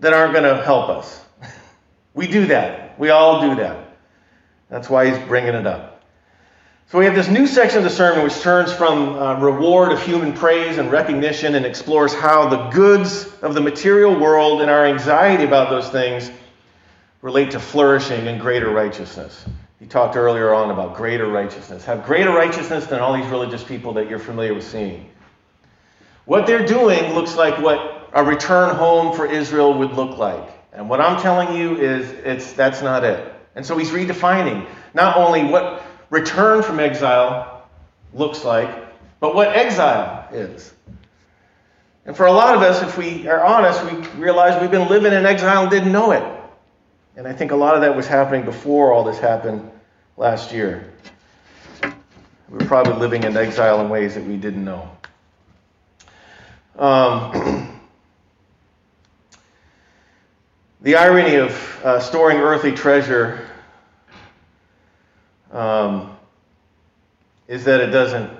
that 0.00 0.14
aren't 0.14 0.32
going 0.32 0.44
to 0.44 0.64
help 0.64 0.88
us. 0.88 1.22
We 2.14 2.28
do 2.28 2.46
that. 2.46 2.98
We 2.98 3.10
all 3.10 3.42
do 3.42 3.56
that. 3.56 3.83
That's 4.74 4.90
why 4.90 5.08
he's 5.08 5.28
bringing 5.28 5.54
it 5.54 5.68
up. 5.68 6.02
So 6.90 6.98
we 6.98 7.04
have 7.04 7.14
this 7.14 7.28
new 7.28 7.46
section 7.46 7.78
of 7.78 7.84
the 7.84 7.90
sermon 7.90 8.24
which 8.24 8.40
turns 8.40 8.72
from 8.72 9.10
uh, 9.10 9.38
reward 9.38 9.92
of 9.92 10.02
human 10.02 10.32
praise 10.32 10.78
and 10.78 10.90
recognition 10.90 11.54
and 11.54 11.64
explores 11.64 12.12
how 12.12 12.48
the 12.48 12.70
goods 12.70 13.32
of 13.40 13.54
the 13.54 13.60
material 13.60 14.18
world 14.18 14.62
and 14.62 14.68
our 14.68 14.84
anxiety 14.84 15.44
about 15.44 15.70
those 15.70 15.88
things 15.90 16.28
relate 17.22 17.52
to 17.52 17.60
flourishing 17.60 18.26
and 18.26 18.40
greater 18.40 18.68
righteousness. 18.68 19.44
He 19.78 19.86
talked 19.86 20.16
earlier 20.16 20.52
on 20.52 20.72
about 20.72 20.96
greater 20.96 21.28
righteousness. 21.28 21.84
Have 21.84 22.04
greater 22.04 22.30
righteousness 22.30 22.86
than 22.86 22.98
all 22.98 23.16
these 23.16 23.30
religious 23.30 23.62
people 23.62 23.92
that 23.92 24.10
you're 24.10 24.18
familiar 24.18 24.54
with 24.54 24.64
seeing. 24.64 25.08
What 26.24 26.48
they're 26.48 26.66
doing 26.66 27.14
looks 27.14 27.36
like 27.36 27.60
what 27.60 28.10
a 28.12 28.24
return 28.24 28.74
home 28.74 29.14
for 29.14 29.24
Israel 29.24 29.78
would 29.78 29.92
look 29.92 30.18
like. 30.18 30.50
And 30.72 30.88
what 30.88 31.00
I'm 31.00 31.22
telling 31.22 31.56
you 31.56 31.76
is 31.76 32.10
it's 32.10 32.54
that's 32.54 32.82
not 32.82 33.04
it. 33.04 33.33
And 33.54 33.64
so 33.64 33.76
he's 33.76 33.90
redefining 33.90 34.66
not 34.94 35.16
only 35.16 35.44
what 35.44 35.84
return 36.10 36.62
from 36.62 36.80
exile 36.80 37.66
looks 38.12 38.44
like, 38.44 38.70
but 39.20 39.34
what 39.34 39.48
exile 39.48 40.28
is. 40.32 40.72
And 42.06 42.16
for 42.16 42.26
a 42.26 42.32
lot 42.32 42.54
of 42.54 42.62
us, 42.62 42.82
if 42.82 42.98
we 42.98 43.26
are 43.28 43.42
honest, 43.42 43.82
we 43.84 43.92
realize 44.20 44.60
we've 44.60 44.70
been 44.70 44.88
living 44.88 45.12
in 45.12 45.24
exile 45.24 45.62
and 45.62 45.70
didn't 45.70 45.92
know 45.92 46.10
it. 46.10 46.22
And 47.16 47.26
I 47.26 47.32
think 47.32 47.52
a 47.52 47.56
lot 47.56 47.74
of 47.74 47.80
that 47.82 47.96
was 47.96 48.06
happening 48.06 48.44
before 48.44 48.92
all 48.92 49.04
this 49.04 49.18
happened 49.18 49.70
last 50.16 50.52
year. 50.52 50.92
We 51.82 52.58
were 52.58 52.66
probably 52.66 52.94
living 52.94 53.24
in 53.24 53.36
exile 53.36 53.80
in 53.80 53.88
ways 53.88 54.14
that 54.14 54.24
we 54.24 54.36
didn't 54.36 54.64
know. 54.64 54.90
Um, 56.76 57.70
The 60.84 60.96
irony 60.96 61.36
of 61.36 61.80
uh, 61.82 61.98
storing 61.98 62.36
earthly 62.36 62.70
treasure 62.70 63.48
um, 65.50 66.14
is 67.48 67.64
that 67.64 67.80
it 67.80 67.86
doesn't 67.86 68.30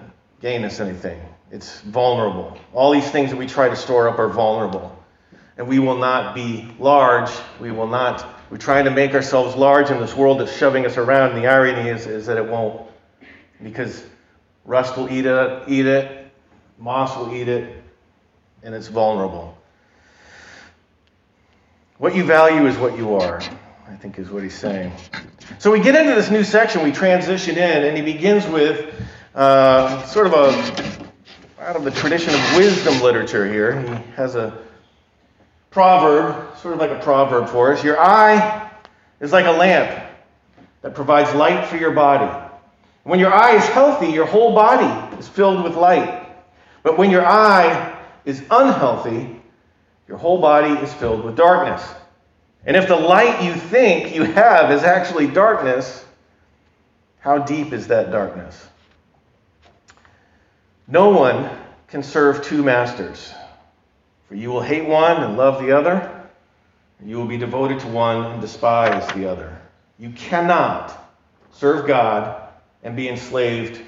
gain 0.42 0.62
us 0.64 0.78
anything. 0.78 1.18
It's 1.50 1.80
vulnerable. 1.80 2.54
All 2.74 2.92
these 2.92 3.10
things 3.10 3.30
that 3.30 3.38
we 3.38 3.46
try 3.46 3.70
to 3.70 3.76
store 3.76 4.10
up 4.10 4.18
are 4.18 4.28
vulnerable. 4.28 4.94
And 5.56 5.66
we 5.66 5.78
will 5.78 5.96
not 5.96 6.34
be 6.34 6.68
large. 6.78 7.30
We 7.60 7.70
will 7.70 7.86
not. 7.86 8.28
We're 8.50 8.58
trying 8.58 8.84
to 8.84 8.90
make 8.90 9.14
ourselves 9.14 9.56
large 9.56 9.90
in 9.90 9.98
this 9.98 10.14
world 10.14 10.38
that's 10.38 10.54
shoving 10.54 10.84
us 10.84 10.98
around. 10.98 11.30
And 11.30 11.42
the 11.42 11.48
irony 11.48 11.88
is, 11.88 12.06
is 12.06 12.26
that 12.26 12.36
it 12.36 12.46
won't. 12.46 12.78
Because 13.62 14.04
rust 14.66 14.98
will 14.98 15.10
eat 15.10 15.24
it, 15.24 15.62
eat 15.66 15.86
it, 15.86 16.30
moss 16.78 17.16
will 17.16 17.34
eat 17.34 17.48
it, 17.48 17.82
and 18.62 18.74
it's 18.74 18.88
vulnerable. 18.88 19.56
What 21.98 22.16
you 22.16 22.24
value 22.24 22.66
is 22.66 22.76
what 22.76 22.98
you 22.98 23.14
are, 23.14 23.40
I 23.88 23.94
think 23.94 24.18
is 24.18 24.28
what 24.28 24.42
he's 24.42 24.58
saying. 24.58 24.92
So 25.60 25.70
we 25.70 25.78
get 25.78 25.94
into 25.94 26.16
this 26.16 26.28
new 26.28 26.42
section, 26.42 26.82
we 26.82 26.90
transition 26.90 27.56
in, 27.56 27.84
and 27.84 27.96
he 27.96 28.02
begins 28.02 28.44
with 28.48 28.92
uh, 29.32 30.04
sort 30.06 30.26
of 30.26 30.32
a, 30.32 31.62
out 31.62 31.76
of 31.76 31.84
the 31.84 31.92
tradition 31.92 32.34
of 32.34 32.56
wisdom 32.56 33.00
literature 33.00 33.46
here. 33.46 33.80
He 33.80 34.12
has 34.16 34.34
a 34.34 34.58
proverb, 35.70 36.58
sort 36.58 36.74
of 36.74 36.80
like 36.80 36.90
a 36.90 36.98
proverb 36.98 37.48
for 37.48 37.72
us. 37.72 37.84
Your 37.84 38.00
eye 38.00 38.72
is 39.20 39.30
like 39.30 39.46
a 39.46 39.52
lamp 39.52 40.04
that 40.82 40.96
provides 40.96 41.32
light 41.32 41.68
for 41.68 41.76
your 41.76 41.92
body. 41.92 42.50
When 43.04 43.20
your 43.20 43.32
eye 43.32 43.54
is 43.54 43.64
healthy, 43.66 44.08
your 44.08 44.26
whole 44.26 44.52
body 44.52 45.16
is 45.16 45.28
filled 45.28 45.62
with 45.62 45.76
light. 45.76 46.26
But 46.82 46.98
when 46.98 47.12
your 47.12 47.24
eye 47.24 47.96
is 48.24 48.40
unhealthy, 48.50 49.33
your 50.08 50.18
whole 50.18 50.40
body 50.40 50.73
is 50.82 50.92
filled 50.94 51.25
with 51.25 51.37
darkness. 51.37 51.82
And 52.66 52.76
if 52.76 52.88
the 52.88 52.96
light 52.96 53.42
you 53.42 53.54
think 53.54 54.14
you 54.14 54.25
have 54.25 54.70
is 54.70 54.82
actually 54.82 55.26
darkness, 55.26 56.04
how 57.20 57.38
deep 57.38 57.73
is 57.73 57.88
that 57.88 58.11
darkness? 58.11 58.66
No 60.87 61.11
one 61.11 61.50
can 61.88 62.02
serve 62.02 62.44
two 62.44 62.62
masters, 62.62 63.32
for 64.28 64.34
you 64.34 64.50
will 64.50 64.61
hate 64.61 64.87
one 64.87 65.23
and 65.23 65.37
love 65.37 65.62
the 65.62 65.73
other, 65.73 66.28
and 66.99 67.08
you 67.08 67.16
will 67.16 67.26
be 67.26 67.38
devoted 67.38 67.80
to 67.80 67.87
one 67.88 68.32
and 68.32 68.40
despise 68.40 69.06
the 69.14 69.30
other. 69.30 69.58
You 69.99 70.11
cannot 70.11 71.14
serve 71.52 71.87
God 71.87 72.42
and 72.82 72.96
be 72.96 73.08
enslaved 73.08 73.80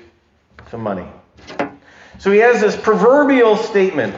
to 0.71 0.79
money. 0.79 1.07
So 2.19 2.31
he 2.31 2.39
has 2.39 2.61
this 2.61 2.77
proverbial 2.77 3.57
statement 3.57 4.15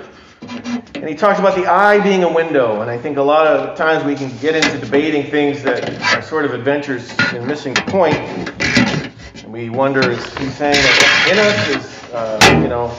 and 0.94 1.08
he 1.08 1.14
talks 1.14 1.38
about 1.38 1.56
the 1.56 1.66
eye 1.66 2.00
being 2.00 2.24
a 2.24 2.32
window. 2.32 2.80
And 2.80 2.90
I 2.90 2.98
think 2.98 3.16
a 3.16 3.22
lot 3.22 3.46
of 3.46 3.76
times 3.76 4.04
we 4.04 4.14
can 4.14 4.36
get 4.38 4.54
into 4.54 4.78
debating 4.78 5.30
things 5.30 5.62
that 5.62 5.88
are 6.14 6.22
sort 6.22 6.44
of 6.44 6.54
adventures 6.54 7.10
in 7.32 7.46
missing 7.46 7.74
the 7.74 7.82
point. 7.82 8.16
And 8.16 9.52
we 9.52 9.70
wonder, 9.70 10.10
is 10.10 10.24
he 10.38 10.48
saying 10.48 10.74
that 10.74 11.28
in 11.30 11.38
us 11.38 11.84
is, 11.84 12.12
uh, 12.12 12.60
you 12.62 12.68
know, 12.68 12.96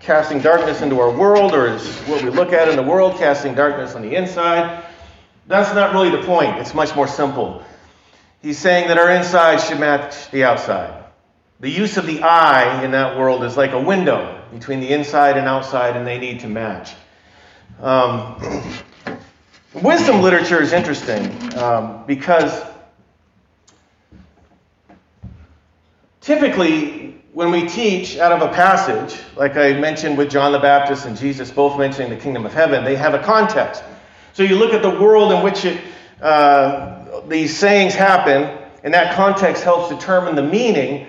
casting 0.00 0.40
darkness 0.40 0.82
into 0.82 1.00
our 1.00 1.10
world, 1.10 1.54
or 1.54 1.68
is 1.68 1.96
what 2.00 2.22
we 2.22 2.30
look 2.30 2.52
at 2.52 2.68
in 2.68 2.76
the 2.76 2.82
world 2.82 3.18
casting 3.18 3.54
darkness 3.54 3.94
on 3.94 4.02
the 4.02 4.14
inside? 4.14 4.84
That's 5.46 5.74
not 5.74 5.92
really 5.92 6.10
the 6.10 6.22
point. 6.24 6.58
It's 6.58 6.74
much 6.74 6.94
more 6.94 7.08
simple. 7.08 7.64
He's 8.42 8.58
saying 8.58 8.88
that 8.88 8.98
our 8.98 9.10
inside 9.10 9.58
should 9.58 9.80
match 9.80 10.30
the 10.30 10.44
outside. 10.44 10.99
The 11.60 11.68
use 11.70 11.98
of 11.98 12.06
the 12.06 12.22
eye 12.22 12.82
in 12.84 12.92
that 12.92 13.18
world 13.18 13.44
is 13.44 13.54
like 13.54 13.72
a 13.72 13.80
window 13.80 14.42
between 14.50 14.80
the 14.80 14.88
inside 14.88 15.36
and 15.36 15.46
outside, 15.46 15.94
and 15.94 16.06
they 16.06 16.18
need 16.18 16.40
to 16.40 16.48
match. 16.48 16.94
Um, 17.82 18.72
wisdom 19.74 20.22
literature 20.22 20.62
is 20.62 20.72
interesting 20.72 21.58
um, 21.58 22.04
because 22.06 22.62
typically 26.22 27.22
when 27.34 27.50
we 27.50 27.68
teach 27.68 28.16
out 28.16 28.32
of 28.32 28.40
a 28.40 28.52
passage, 28.54 29.20
like 29.36 29.58
I 29.58 29.74
mentioned 29.74 30.16
with 30.16 30.30
John 30.30 30.52
the 30.52 30.58
Baptist 30.58 31.04
and 31.04 31.14
Jesus 31.14 31.50
both 31.50 31.78
mentioning 31.78 32.08
the 32.08 32.16
kingdom 32.16 32.46
of 32.46 32.54
heaven, 32.54 32.84
they 32.84 32.96
have 32.96 33.12
a 33.12 33.22
context. 33.22 33.84
So 34.32 34.42
you 34.42 34.56
look 34.56 34.72
at 34.72 34.80
the 34.80 34.90
world 34.98 35.30
in 35.30 35.42
which 35.42 35.66
it, 35.66 35.78
uh, 36.22 37.20
these 37.28 37.54
sayings 37.54 37.94
happen, 37.94 38.66
and 38.82 38.94
that 38.94 39.14
context 39.14 39.62
helps 39.62 39.90
determine 39.90 40.36
the 40.36 40.42
meaning 40.42 41.06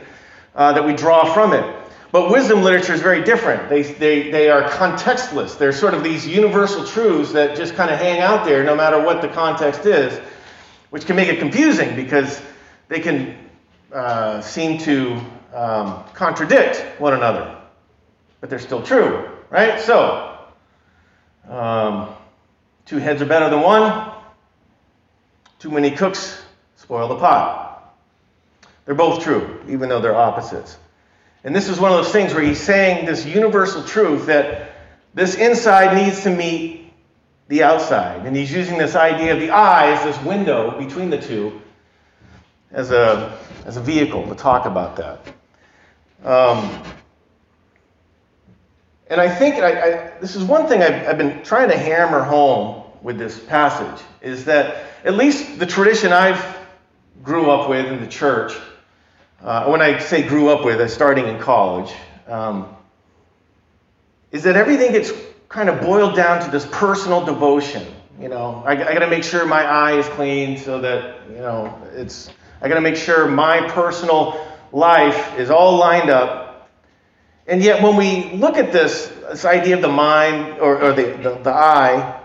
uh, 0.55 0.73
that 0.73 0.85
we 0.85 0.93
draw 0.93 1.33
from 1.33 1.53
it. 1.53 1.77
But 2.11 2.29
wisdom 2.29 2.61
literature 2.61 2.93
is 2.93 3.01
very 3.01 3.23
different. 3.23 3.69
They, 3.69 3.83
they, 3.83 4.31
they 4.31 4.49
are 4.49 4.63
contextless. 4.63 5.57
They're 5.57 5.71
sort 5.71 5.93
of 5.93 6.03
these 6.03 6.27
universal 6.27 6.85
truths 6.85 7.31
that 7.31 7.55
just 7.55 7.75
kind 7.75 7.89
of 7.89 7.97
hang 7.97 8.19
out 8.19 8.45
there 8.45 8.63
no 8.63 8.75
matter 8.75 9.01
what 9.01 9.21
the 9.21 9.29
context 9.29 9.85
is, 9.85 10.19
which 10.89 11.05
can 11.05 11.15
make 11.15 11.29
it 11.29 11.39
confusing 11.39 11.95
because 11.95 12.41
they 12.89 12.99
can 12.99 13.37
uh, 13.93 14.41
seem 14.41 14.77
to 14.79 15.21
um, 15.53 16.03
contradict 16.13 16.99
one 16.99 17.13
another. 17.13 17.57
But 18.41 18.49
they're 18.49 18.59
still 18.59 18.83
true, 18.83 19.29
right? 19.49 19.79
So, 19.79 20.37
um, 21.47 22.09
two 22.85 22.97
heads 22.97 23.21
are 23.21 23.25
better 23.25 23.49
than 23.49 23.61
one. 23.61 24.11
Too 25.59 25.71
many 25.71 25.91
cooks 25.91 26.41
spoil 26.75 27.07
the 27.07 27.15
pot. 27.15 27.70
They're 28.85 28.95
both 28.95 29.23
true, 29.23 29.61
even 29.67 29.89
though 29.89 30.01
they're 30.01 30.15
opposites. 30.15 30.77
And 31.43 31.55
this 31.55 31.69
is 31.69 31.79
one 31.79 31.91
of 31.91 31.97
those 31.97 32.11
things 32.11 32.33
where 32.33 32.43
he's 32.43 32.61
saying 32.61 33.05
this 33.05 33.25
universal 33.25 33.83
truth 33.83 34.27
that 34.27 34.71
this 35.13 35.35
inside 35.35 35.95
needs 35.95 36.23
to 36.23 36.29
meet 36.29 36.91
the 37.47 37.63
outside. 37.63 38.25
And 38.25 38.35
he's 38.35 38.51
using 38.51 38.77
this 38.77 38.95
idea 38.95 39.33
of 39.33 39.39
the 39.39 39.51
eyes, 39.51 40.03
this 40.03 40.21
window 40.23 40.77
between 40.79 41.09
the 41.09 41.19
two 41.19 41.61
as 42.71 42.91
a, 42.91 43.37
as 43.65 43.77
a 43.77 43.81
vehicle 43.81 44.27
to 44.27 44.35
talk 44.35 44.65
about 44.65 44.95
that. 44.97 45.27
Um, 46.23 46.83
and 49.07 49.19
I 49.19 49.27
think 49.27 49.55
I, 49.55 49.69
I, 49.69 50.11
this 50.21 50.35
is 50.35 50.43
one 50.43 50.67
thing 50.67 50.81
I've, 50.81 51.07
I've 51.09 51.17
been 51.17 51.43
trying 51.43 51.69
to 51.69 51.77
hammer 51.77 52.23
home 52.23 52.83
with 53.01 53.17
this 53.17 53.37
passage 53.37 54.01
is 54.21 54.45
that 54.45 54.85
at 55.03 55.15
least 55.15 55.59
the 55.59 55.65
tradition 55.65 56.13
I've 56.13 56.59
grew 57.23 57.49
up 57.49 57.69
with 57.69 57.87
in 57.87 57.99
the 57.99 58.07
church 58.07 58.53
uh, 59.43 59.65
when 59.65 59.81
I 59.81 59.99
say 59.99 60.23
grew 60.23 60.49
up 60.49 60.63
with, 60.63 60.79
uh, 60.79 60.87
starting 60.87 61.27
in 61.27 61.39
college, 61.39 61.91
um, 62.27 62.75
is 64.31 64.43
that 64.43 64.55
everything 64.55 64.91
gets 64.91 65.11
kind 65.49 65.69
of 65.69 65.81
boiled 65.81 66.15
down 66.15 66.43
to 66.45 66.51
this 66.51 66.65
personal 66.71 67.25
devotion. 67.25 67.85
You 68.19 68.29
know, 68.29 68.63
I, 68.65 68.73
I 68.73 68.93
got 68.93 68.99
to 68.99 69.09
make 69.09 69.23
sure 69.23 69.45
my 69.45 69.63
eye 69.63 69.97
is 69.97 70.07
clean 70.09 70.57
so 70.57 70.79
that 70.81 71.27
you 71.29 71.37
know 71.37 71.81
it's. 71.93 72.29
I 72.61 72.69
got 72.69 72.75
to 72.75 72.81
make 72.81 72.95
sure 72.95 73.27
my 73.27 73.67
personal 73.69 74.45
life 74.71 75.37
is 75.39 75.49
all 75.49 75.77
lined 75.77 76.11
up. 76.11 76.69
And 77.47 77.63
yet, 77.63 77.81
when 77.81 77.95
we 77.95 78.31
look 78.33 78.57
at 78.57 78.71
this, 78.71 79.07
this 79.29 79.45
idea 79.45 79.75
of 79.75 79.81
the 79.81 79.89
mind 79.89 80.59
or, 80.59 80.79
or 80.79 80.93
the, 80.93 81.17
the, 81.17 81.39
the 81.43 81.51
eye 81.51 82.21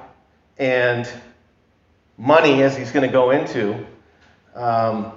and 0.59 1.09
money, 2.19 2.63
as 2.63 2.77
he's 2.77 2.93
going 2.93 3.07
to 3.07 3.13
go 3.13 3.31
into, 3.31 3.87
um, 4.55 5.13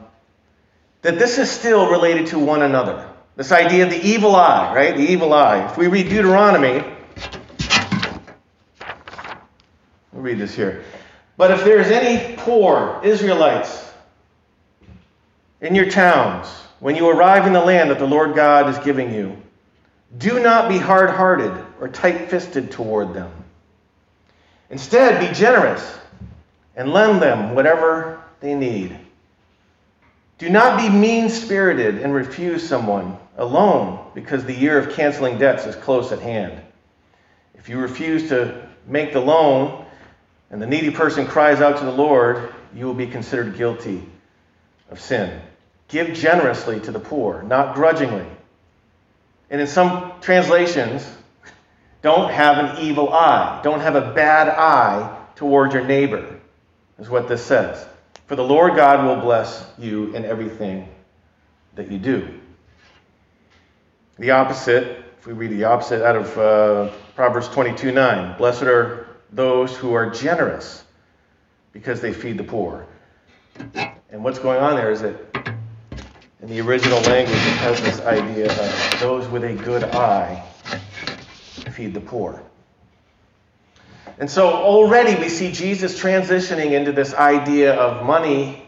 that 1.01 1.17
this 1.17 1.37
is 1.37 1.49
still 1.49 1.89
related 1.89 2.27
to 2.27 2.39
one 2.39 2.61
another. 2.61 3.07
This 3.35 3.51
idea 3.51 3.85
of 3.85 3.89
the 3.89 4.05
evil 4.05 4.35
eye, 4.35 4.73
right? 4.75 4.95
The 4.95 5.03
evil 5.03 5.33
eye. 5.33 5.65
If 5.69 5.77
we 5.77 5.87
read 5.87 6.09
Deuteronomy, 6.09 6.83
we'll 10.11 10.21
read 10.21 10.37
this 10.37 10.53
here. 10.53 10.83
But 11.37 11.51
if 11.51 11.63
there 11.63 11.79
is 11.79 11.87
any 11.87 12.35
poor 12.35 12.99
Israelites 13.01 13.93
in 15.61 15.73
your 15.73 15.89
towns, 15.89 16.47
when 16.79 16.95
you 16.95 17.09
arrive 17.09 17.47
in 17.47 17.53
the 17.53 17.61
land 17.63 17.91
that 17.91 17.99
the 17.99 18.07
Lord 18.07 18.35
God 18.35 18.69
is 18.69 18.77
giving 18.83 19.13
you, 19.13 19.37
do 20.17 20.41
not 20.41 20.67
be 20.67 20.77
hard 20.77 21.09
hearted 21.09 21.53
or 21.79 21.87
tight 21.87 22.29
fisted 22.29 22.71
toward 22.71 23.13
them. 23.13 23.31
Instead, 24.69 25.25
be 25.25 25.33
generous 25.33 25.97
and 26.75 26.91
lend 26.91 27.21
them 27.21 27.55
whatever 27.55 28.21
they 28.41 28.53
need. 28.53 28.97
Do 30.39 30.49
not 30.49 30.79
be 30.79 30.89
mean 30.89 31.29
spirited 31.29 31.97
and 31.97 32.13
refuse 32.13 32.67
someone 32.67 33.17
a 33.37 33.43
loan 33.43 33.99
because 34.15 34.45
the 34.45 34.53
year 34.53 34.79
of 34.79 34.95
canceling 34.95 35.37
debts 35.37 35.65
is 35.65 35.75
close 35.75 36.13
at 36.13 36.19
hand. 36.19 36.59
If 37.55 37.67
you 37.67 37.77
refuse 37.77 38.29
to 38.29 38.67
make 38.87 39.11
the 39.11 39.19
loan 39.19 39.85
and 40.49 40.61
the 40.61 40.65
needy 40.65 40.91
person 40.91 41.27
cries 41.27 41.59
out 41.59 41.79
to 41.79 41.85
the 41.85 41.91
Lord, 41.91 42.53
you 42.73 42.85
will 42.85 42.93
be 42.93 43.07
considered 43.07 43.57
guilty 43.57 44.01
of 44.89 45.01
sin. 45.01 45.41
Give 45.89 46.13
generously 46.13 46.79
to 46.81 46.91
the 46.91 46.99
poor, 46.99 47.43
not 47.43 47.75
grudgingly. 47.75 48.25
And 49.49 49.59
in 49.59 49.67
some 49.67 50.13
translations, 50.21 51.05
don't 52.01 52.31
have 52.31 52.57
an 52.63 52.85
evil 52.85 53.11
eye. 53.11 53.59
Don't 53.61 53.81
have 53.81 53.95
a 53.95 54.13
bad 54.13 54.47
eye 54.47 55.17
toward 55.35 55.73
your 55.73 55.83
neighbor, 55.83 56.39
is 56.97 57.09
what 57.09 57.27
this 57.27 57.43
says. 57.43 57.85
For 58.29 58.35
the 58.35 58.43
Lord 58.43 58.75
God 58.75 59.07
will 59.07 59.19
bless 59.19 59.65
you 59.79 60.15
in 60.15 60.23
everything 60.23 60.87
that 61.73 61.91
you 61.91 61.97
do. 61.97 62.39
The 64.19 64.29
opposite, 64.29 65.03
if 65.17 65.25
we 65.25 65.33
read 65.33 65.49
the 65.49 65.63
opposite 65.63 66.05
out 66.05 66.15
of 66.15 66.37
uh, 66.37 66.93
Proverbs 67.15 67.47
22 67.47 67.91
9, 67.91 68.37
blessed 68.37 68.61
are 68.61 69.07
those 69.31 69.75
who 69.75 69.95
are 69.95 70.11
generous 70.11 70.83
because 71.73 72.01
they 72.01 72.13
feed 72.13 72.37
the 72.37 72.43
poor. 72.43 72.85
And 74.11 74.23
what's 74.23 74.37
going 74.37 74.59
on 74.59 74.75
there 74.75 74.91
is 74.91 75.01
that 75.01 75.15
in 76.43 76.49
the 76.49 76.61
original 76.61 77.01
language, 77.01 77.35
it 77.35 77.57
has 77.57 77.81
this 77.81 77.99
idea 78.01 78.45
of 78.45 78.99
those 78.99 79.27
with 79.29 79.43
a 79.43 79.55
good 79.55 79.85
eye 79.85 80.47
feed 81.71 81.95
the 81.95 81.99
poor. 81.99 82.43
And 84.19 84.29
so 84.29 84.49
already 84.49 85.15
we 85.19 85.29
see 85.29 85.51
Jesus 85.53 85.99
transitioning 85.99 86.71
into 86.71 86.91
this 86.91 87.13
idea 87.13 87.73
of 87.73 88.05
money 88.05 88.61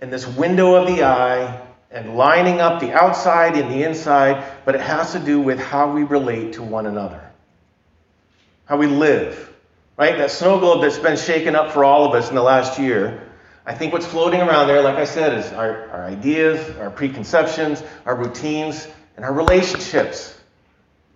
and 0.00 0.12
this 0.12 0.26
window 0.26 0.76
of 0.76 0.86
the 0.86 1.02
eye 1.02 1.60
and 1.90 2.16
lining 2.16 2.60
up 2.60 2.80
the 2.80 2.92
outside 2.92 3.56
and 3.56 3.68
the 3.72 3.82
inside, 3.82 4.44
but 4.64 4.76
it 4.76 4.80
has 4.80 5.12
to 5.12 5.18
do 5.18 5.40
with 5.40 5.58
how 5.58 5.92
we 5.92 6.04
relate 6.04 6.52
to 6.54 6.62
one 6.62 6.86
another, 6.86 7.32
how 8.66 8.76
we 8.76 8.86
live. 8.86 9.48
Right? 9.96 10.16
That 10.16 10.30
snow 10.30 10.60
globe 10.60 10.82
that's 10.82 10.98
been 10.98 11.16
shaken 11.16 11.56
up 11.56 11.72
for 11.72 11.84
all 11.84 12.06
of 12.06 12.14
us 12.14 12.30
in 12.30 12.36
the 12.36 12.42
last 12.42 12.78
year. 12.78 13.28
I 13.66 13.74
think 13.74 13.92
what's 13.92 14.06
floating 14.06 14.40
around 14.40 14.68
there, 14.68 14.80
like 14.80 14.96
I 14.96 15.04
said, 15.04 15.36
is 15.36 15.52
our, 15.52 15.90
our 15.90 16.04
ideas, 16.04 16.76
our 16.76 16.90
preconceptions, 16.90 17.82
our 18.06 18.14
routines, 18.14 18.86
and 19.16 19.24
our 19.24 19.32
relationships 19.32 20.40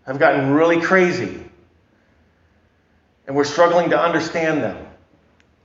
have 0.05 0.19
gotten 0.19 0.51
really 0.51 0.83
crazy. 0.83 1.45
And 3.27 3.35
we're 3.35 3.45
struggling 3.45 3.91
to 3.91 4.01
understand 4.01 4.63
them. 4.63 4.87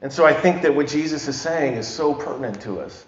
And 0.01 0.11
so 0.11 0.25
I 0.25 0.33
think 0.33 0.61
that 0.61 0.73
what 0.73 0.87
Jesus 0.87 1.27
is 1.27 1.39
saying 1.39 1.73
is 1.73 1.87
so 1.87 2.13
pertinent 2.13 2.61
to 2.61 2.79
us. 2.79 3.05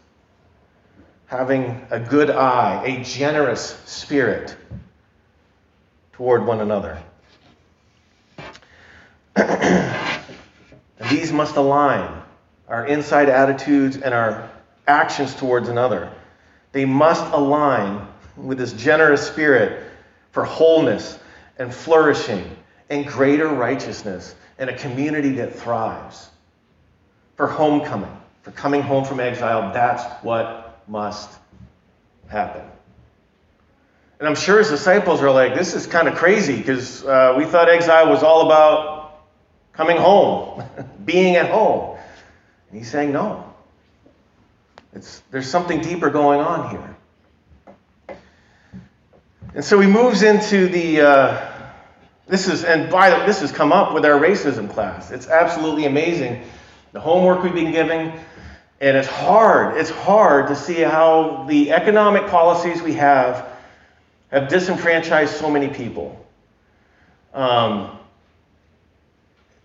Having 1.27 1.87
a 1.89 1.99
good 1.99 2.29
eye, 2.29 2.83
a 2.85 3.03
generous 3.03 3.79
spirit 3.85 4.55
toward 6.11 6.45
one 6.45 6.59
another. 6.59 7.01
these 11.09 11.31
must 11.31 11.55
align 11.55 12.21
our 12.67 12.85
inside 12.85 13.29
attitudes 13.29 13.95
and 13.95 14.13
our 14.13 14.49
actions 14.87 15.33
towards 15.35 15.69
another. 15.69 16.11
They 16.73 16.83
must 16.83 17.25
align 17.33 18.07
with 18.35 18.57
this 18.57 18.73
generous 18.73 19.25
spirit 19.25 19.83
for 20.31 20.43
wholeness 20.43 21.17
and 21.57 21.73
flourishing 21.73 22.57
and 22.89 23.07
greater 23.07 23.47
righteousness 23.47 24.35
and 24.61 24.69
a 24.69 24.77
community 24.77 25.31
that 25.31 25.55
thrives. 25.55 26.29
For 27.35 27.47
homecoming, 27.47 28.15
for 28.43 28.51
coming 28.51 28.83
home 28.83 29.03
from 29.03 29.19
exile, 29.19 29.73
that's 29.73 30.03
what 30.23 30.83
must 30.87 31.31
happen. 32.27 32.61
And 34.19 34.27
I'm 34.29 34.35
sure 34.35 34.59
his 34.59 34.69
disciples 34.69 35.23
are 35.23 35.31
like, 35.31 35.55
this 35.55 35.73
is 35.73 35.87
kind 35.87 36.07
of 36.07 36.13
crazy 36.13 36.55
because 36.55 37.03
uh, 37.03 37.33
we 37.35 37.45
thought 37.45 37.69
exile 37.69 38.07
was 38.11 38.21
all 38.21 38.45
about 38.45 39.23
coming 39.73 39.97
home, 39.97 40.63
being 41.05 41.37
at 41.37 41.49
home. 41.49 41.97
And 42.69 42.77
he's 42.77 42.91
saying, 42.91 43.11
no. 43.11 43.51
It's, 44.93 45.23
there's 45.31 45.49
something 45.49 45.81
deeper 45.81 46.11
going 46.11 46.39
on 46.39 46.69
here. 46.69 46.95
And 49.55 49.65
so 49.65 49.79
he 49.79 49.87
moves 49.87 50.21
into 50.21 50.67
the, 50.67 51.01
uh, 51.01 51.50
this 52.31 52.47
is, 52.47 52.63
and 52.63 52.89
by 52.89 53.09
the, 53.09 53.25
this 53.25 53.41
has 53.41 53.51
come 53.51 53.73
up 53.73 53.93
with 53.93 54.05
our 54.05 54.17
racism 54.17 54.69
class. 54.69 55.11
It's 55.11 55.27
absolutely 55.27 55.85
amazing. 55.85 56.41
The 56.93 57.01
homework 57.01 57.43
we've 57.43 57.53
been 57.53 57.73
giving, 57.73 58.13
and 58.79 58.95
it's 58.95 59.09
hard. 59.09 59.75
It's 59.75 59.89
hard 59.89 60.47
to 60.47 60.55
see 60.55 60.79
how 60.79 61.43
the 61.49 61.73
economic 61.73 62.27
policies 62.27 62.81
we 62.81 62.93
have 62.93 63.49
have 64.31 64.47
disenfranchised 64.47 65.35
so 65.35 65.51
many 65.51 65.67
people. 65.67 66.25
Um, 67.33 67.99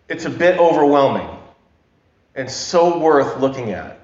it's 0.09 0.25
a 0.25 0.31
bit 0.31 0.59
overwhelming 0.59 1.39
and 2.35 2.51
so 2.51 2.99
worth 2.99 3.39
looking 3.39 3.71
at 3.71 4.01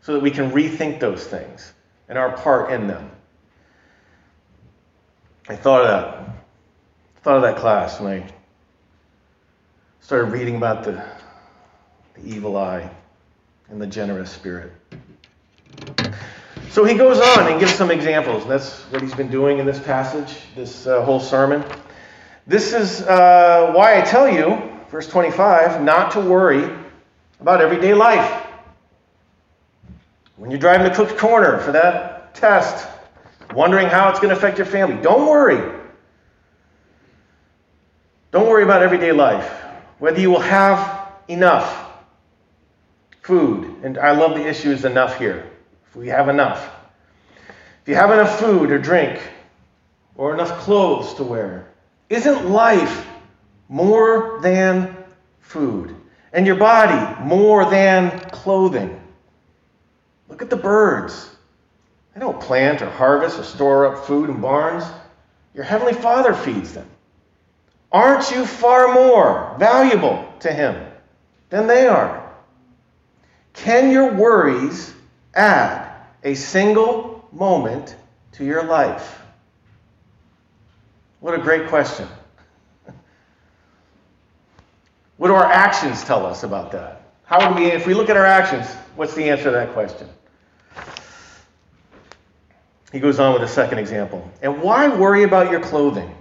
so 0.00 0.14
that 0.14 0.20
we 0.20 0.30
can 0.30 0.52
rethink 0.52 1.00
those 1.00 1.22
things 1.26 1.70
and 2.08 2.16
our 2.16 2.34
part 2.34 2.72
in 2.72 2.86
them. 2.86 3.10
I 5.50 5.56
thought 5.56 5.82
of 5.82 5.88
that 5.88 6.23
thought 7.24 7.36
of 7.36 7.42
that 7.42 7.56
class 7.56 7.98
when 8.00 8.22
I 8.22 8.26
started 10.02 10.30
reading 10.30 10.56
about 10.56 10.84
the, 10.84 11.02
the 12.16 12.22
evil 12.22 12.58
eye 12.58 12.90
and 13.70 13.80
the 13.80 13.86
generous 13.86 14.30
spirit. 14.30 14.70
So 16.68 16.84
he 16.84 16.92
goes 16.92 17.18
on 17.18 17.50
and 17.50 17.58
gives 17.58 17.74
some 17.74 17.90
examples. 17.90 18.42
And 18.42 18.50
that's 18.50 18.78
what 18.90 19.00
he's 19.00 19.14
been 19.14 19.30
doing 19.30 19.58
in 19.58 19.64
this 19.64 19.80
passage, 19.80 20.36
this 20.54 20.86
uh, 20.86 21.02
whole 21.02 21.18
sermon. 21.18 21.64
This 22.46 22.74
is 22.74 23.00
uh, 23.00 23.72
why 23.74 23.98
I 23.98 24.02
tell 24.02 24.28
you, 24.28 24.60
verse 24.90 25.08
25, 25.08 25.82
not 25.82 26.10
to 26.10 26.20
worry 26.20 26.68
about 27.40 27.62
everyday 27.62 27.94
life. 27.94 28.42
When 30.36 30.50
you're 30.50 30.60
driving 30.60 30.90
to 30.90 30.94
Cook's 30.94 31.18
Corner 31.18 31.56
for 31.60 31.72
that 31.72 32.34
test, 32.34 32.86
wondering 33.54 33.86
how 33.86 34.10
it's 34.10 34.18
going 34.18 34.28
to 34.28 34.36
affect 34.36 34.58
your 34.58 34.66
family, 34.66 35.00
don't 35.00 35.26
worry. 35.26 35.73
Don't 38.34 38.48
worry 38.48 38.64
about 38.64 38.82
everyday 38.82 39.12
life, 39.12 39.48
whether 40.00 40.20
you 40.20 40.28
will 40.28 40.40
have 40.40 41.12
enough 41.28 41.92
food. 43.22 43.76
And 43.84 43.96
I 43.96 44.10
love 44.10 44.34
the 44.34 44.44
issue 44.44 44.72
is 44.72 44.84
enough 44.84 45.18
here. 45.18 45.48
If 45.86 45.94
we 45.94 46.08
have 46.08 46.28
enough. 46.28 46.68
If 47.38 47.86
you 47.86 47.94
have 47.94 48.10
enough 48.10 48.40
food 48.40 48.72
or 48.72 48.78
drink 48.78 49.20
or 50.16 50.34
enough 50.34 50.58
clothes 50.58 51.14
to 51.14 51.22
wear, 51.22 51.68
isn't 52.10 52.50
life 52.50 53.06
more 53.68 54.40
than 54.42 54.96
food? 55.38 55.94
And 56.32 56.44
your 56.44 56.56
body 56.56 57.22
more 57.22 57.70
than 57.70 58.18
clothing? 58.30 59.00
Look 60.28 60.42
at 60.42 60.50
the 60.50 60.56
birds. 60.56 61.36
They 62.14 62.20
don't 62.20 62.40
plant 62.40 62.82
or 62.82 62.90
harvest 62.90 63.38
or 63.38 63.44
store 63.44 63.86
up 63.86 64.06
food 64.06 64.28
in 64.28 64.40
barns. 64.40 64.82
Your 65.54 65.62
heavenly 65.62 65.94
Father 65.94 66.34
feeds 66.34 66.72
them. 66.72 66.90
Aren't 67.94 68.32
you 68.32 68.44
far 68.44 68.92
more 68.92 69.54
valuable 69.56 70.28
to 70.40 70.52
Him 70.52 70.84
than 71.48 71.68
they 71.68 71.86
are? 71.86 72.28
Can 73.52 73.92
your 73.92 74.12
worries 74.12 74.92
add 75.32 75.92
a 76.24 76.34
single 76.34 77.24
moment 77.30 77.94
to 78.32 78.44
your 78.44 78.64
life? 78.64 79.20
What 81.20 81.34
a 81.34 81.38
great 81.38 81.68
question. 81.68 82.08
What 85.16 85.28
do 85.28 85.34
our 85.34 85.46
actions 85.46 86.02
tell 86.02 86.26
us 86.26 86.42
about 86.42 86.72
that? 86.72 87.02
How 87.24 87.48
would 87.48 87.56
we, 87.56 87.66
if 87.66 87.86
we 87.86 87.94
look 87.94 88.10
at 88.10 88.16
our 88.16 88.26
actions, 88.26 88.66
what's 88.96 89.14
the 89.14 89.30
answer 89.30 89.44
to 89.44 89.50
that 89.52 89.72
question? 89.72 90.08
He 92.90 92.98
goes 92.98 93.20
on 93.20 93.32
with 93.32 93.42
a 93.42 93.48
second 93.48 93.78
example. 93.78 94.28
And 94.42 94.60
why 94.60 94.88
worry 94.88 95.22
about 95.22 95.52
your 95.52 95.60
clothing? 95.60 96.12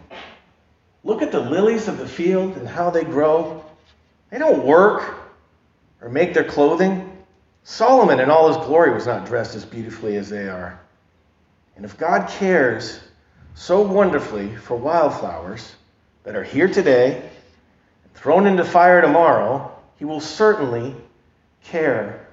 Look 1.03 1.21
at 1.21 1.31
the 1.31 1.39
lilies 1.39 1.87
of 1.87 1.97
the 1.97 2.07
field 2.07 2.55
and 2.57 2.67
how 2.67 2.89
they 2.89 3.03
grow. 3.03 3.63
They 4.29 4.37
don't 4.37 4.65
work 4.65 5.15
or 6.01 6.09
make 6.09 6.33
their 6.33 6.43
clothing. 6.43 7.09
Solomon 7.63 8.19
in 8.19 8.29
all 8.29 8.47
his 8.47 8.57
glory 8.65 8.93
was 8.93 9.05
not 9.05 9.25
dressed 9.25 9.55
as 9.55 9.65
beautifully 9.65 10.17
as 10.17 10.29
they 10.29 10.47
are. 10.47 10.79
And 11.75 11.85
if 11.85 11.97
God 11.97 12.29
cares 12.29 12.99
so 13.55 13.81
wonderfully 13.81 14.55
for 14.55 14.75
wildflowers 14.75 15.75
that 16.23 16.35
are 16.35 16.43
here 16.43 16.67
today, 16.67 17.29
thrown 18.15 18.47
into 18.47 18.63
fire 18.63 19.01
tomorrow, 19.01 19.71
he 19.97 20.05
will 20.05 20.21
certainly 20.21 20.95
care 21.63 22.27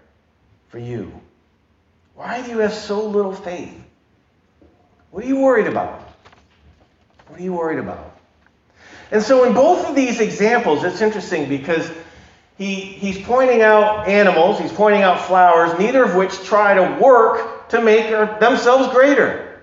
for 0.68 0.78
you. 0.78 1.20
Why 2.14 2.42
do 2.42 2.50
you 2.50 2.58
have 2.58 2.74
so 2.74 3.06
little 3.06 3.32
faith? 3.32 3.74
What 5.10 5.24
are 5.24 5.26
you 5.26 5.38
worried 5.38 5.66
about? 5.66 6.00
What 7.26 7.40
are 7.40 7.42
you 7.42 7.52
worried 7.52 7.78
about? 7.78 8.09
And 9.12 9.22
so, 9.22 9.44
in 9.44 9.54
both 9.54 9.86
of 9.86 9.94
these 9.94 10.20
examples, 10.20 10.84
it's 10.84 11.00
interesting 11.00 11.48
because 11.48 11.90
he, 12.58 12.76
he's 12.76 13.18
pointing 13.26 13.62
out 13.62 14.06
animals, 14.06 14.58
he's 14.58 14.72
pointing 14.72 15.02
out 15.02 15.20
flowers, 15.20 15.76
neither 15.78 16.04
of 16.04 16.14
which 16.14 16.44
try 16.44 16.74
to 16.74 17.02
work 17.02 17.68
to 17.70 17.80
make 17.80 18.10
themselves 18.38 18.92
greater. 18.92 19.60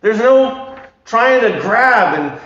There's 0.00 0.18
no 0.18 0.78
trying 1.04 1.40
to 1.42 1.60
grab, 1.60 2.18
and, 2.18 2.40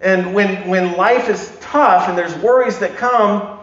and 0.00 0.34
when, 0.34 0.68
when 0.68 0.96
life 0.96 1.28
is 1.28 1.56
tough 1.60 2.08
and 2.08 2.18
there's 2.18 2.34
worries 2.36 2.78
that 2.80 2.96
come, 2.96 3.58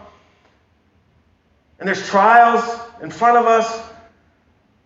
and 1.78 1.88
there's 1.88 2.06
trials 2.08 2.80
in 3.02 3.10
front 3.10 3.38
of 3.38 3.46
us, 3.46 3.82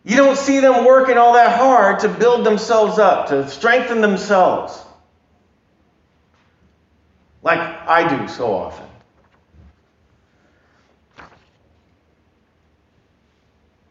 you 0.04 0.16
don't 0.16 0.36
see 0.36 0.60
them 0.60 0.84
working 0.84 1.16
all 1.16 1.32
that 1.32 1.58
hard 1.58 2.00
to 2.00 2.08
build 2.08 2.44
themselves 2.44 2.98
up, 2.98 3.28
to 3.28 3.48
strengthen 3.48 4.00
themselves, 4.00 4.78
like 7.44 7.60
I 7.60 8.08
do 8.08 8.26
so 8.26 8.52
often. 8.52 8.86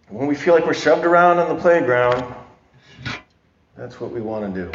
When 0.09 0.27
we 0.27 0.35
feel 0.35 0.53
like 0.53 0.65
we're 0.65 0.73
shoved 0.73 1.05
around 1.05 1.39
on 1.39 1.55
the 1.55 1.61
playground, 1.61 2.35
that's 3.77 4.01
what 4.01 4.11
we 4.11 4.21
want 4.21 4.53
to 4.53 4.61
do. 4.65 4.71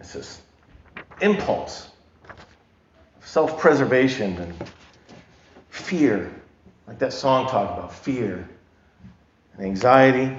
It's 0.00 0.14
this 0.14 0.42
impulse 1.20 1.90
self 3.20 3.58
preservation 3.58 4.36
and 4.38 4.54
fear, 5.70 6.34
like 6.86 6.98
that 6.98 7.12
song 7.12 7.46
talked 7.48 7.78
about 7.78 7.94
fear 7.94 8.48
and 9.56 9.66
anxiety. 9.66 10.36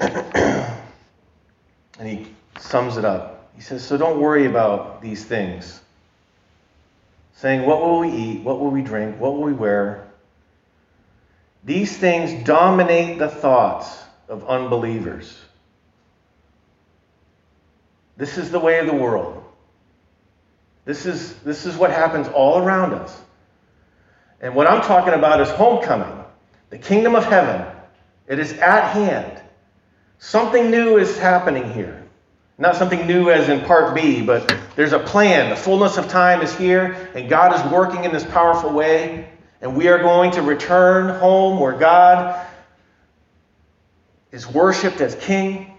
and 0.00 0.78
he 2.04 2.26
sums 2.58 2.96
it 2.96 3.04
up. 3.04 3.35
He 3.56 3.62
says, 3.62 3.82
So 3.84 3.96
don't 3.96 4.20
worry 4.20 4.46
about 4.46 5.02
these 5.02 5.24
things. 5.24 5.80
Saying, 7.34 7.66
What 7.66 7.80
will 7.80 7.98
we 7.98 8.10
eat? 8.10 8.42
What 8.42 8.60
will 8.60 8.70
we 8.70 8.82
drink? 8.82 9.18
What 9.18 9.34
will 9.34 9.42
we 9.42 9.52
wear? 9.52 10.06
These 11.64 11.96
things 11.96 12.44
dominate 12.44 13.18
the 13.18 13.28
thoughts 13.28 14.04
of 14.28 14.46
unbelievers. 14.46 15.36
This 18.16 18.38
is 18.38 18.50
the 18.50 18.60
way 18.60 18.78
of 18.78 18.86
the 18.86 18.94
world. 18.94 19.42
This 20.84 21.04
is, 21.04 21.34
this 21.40 21.66
is 21.66 21.76
what 21.76 21.90
happens 21.90 22.28
all 22.28 22.58
around 22.62 22.94
us. 22.94 23.20
And 24.40 24.54
what 24.54 24.68
I'm 24.68 24.82
talking 24.82 25.14
about 25.14 25.40
is 25.40 25.50
homecoming, 25.50 26.24
the 26.70 26.78
kingdom 26.78 27.16
of 27.16 27.24
heaven. 27.24 27.66
It 28.28 28.38
is 28.38 28.52
at 28.54 28.92
hand. 28.92 29.42
Something 30.18 30.70
new 30.70 30.98
is 30.98 31.18
happening 31.18 31.72
here. 31.72 32.05
Not 32.58 32.76
something 32.76 33.06
new 33.06 33.30
as 33.30 33.48
in 33.48 33.60
part 33.66 33.94
B, 33.94 34.22
but 34.22 34.56
there's 34.76 34.92
a 34.92 34.98
plan. 34.98 35.50
The 35.50 35.56
fullness 35.56 35.98
of 35.98 36.08
time 36.08 36.40
is 36.40 36.56
here, 36.56 37.10
and 37.14 37.28
God 37.28 37.54
is 37.54 37.72
working 37.72 38.04
in 38.04 38.12
this 38.12 38.24
powerful 38.24 38.72
way. 38.72 39.28
And 39.60 39.76
we 39.76 39.88
are 39.88 39.98
going 39.98 40.30
to 40.32 40.42
return 40.42 41.18
home 41.18 41.60
where 41.60 41.72
God 41.72 42.46
is 44.32 44.46
worshiped 44.46 45.00
as 45.00 45.14
king, 45.16 45.78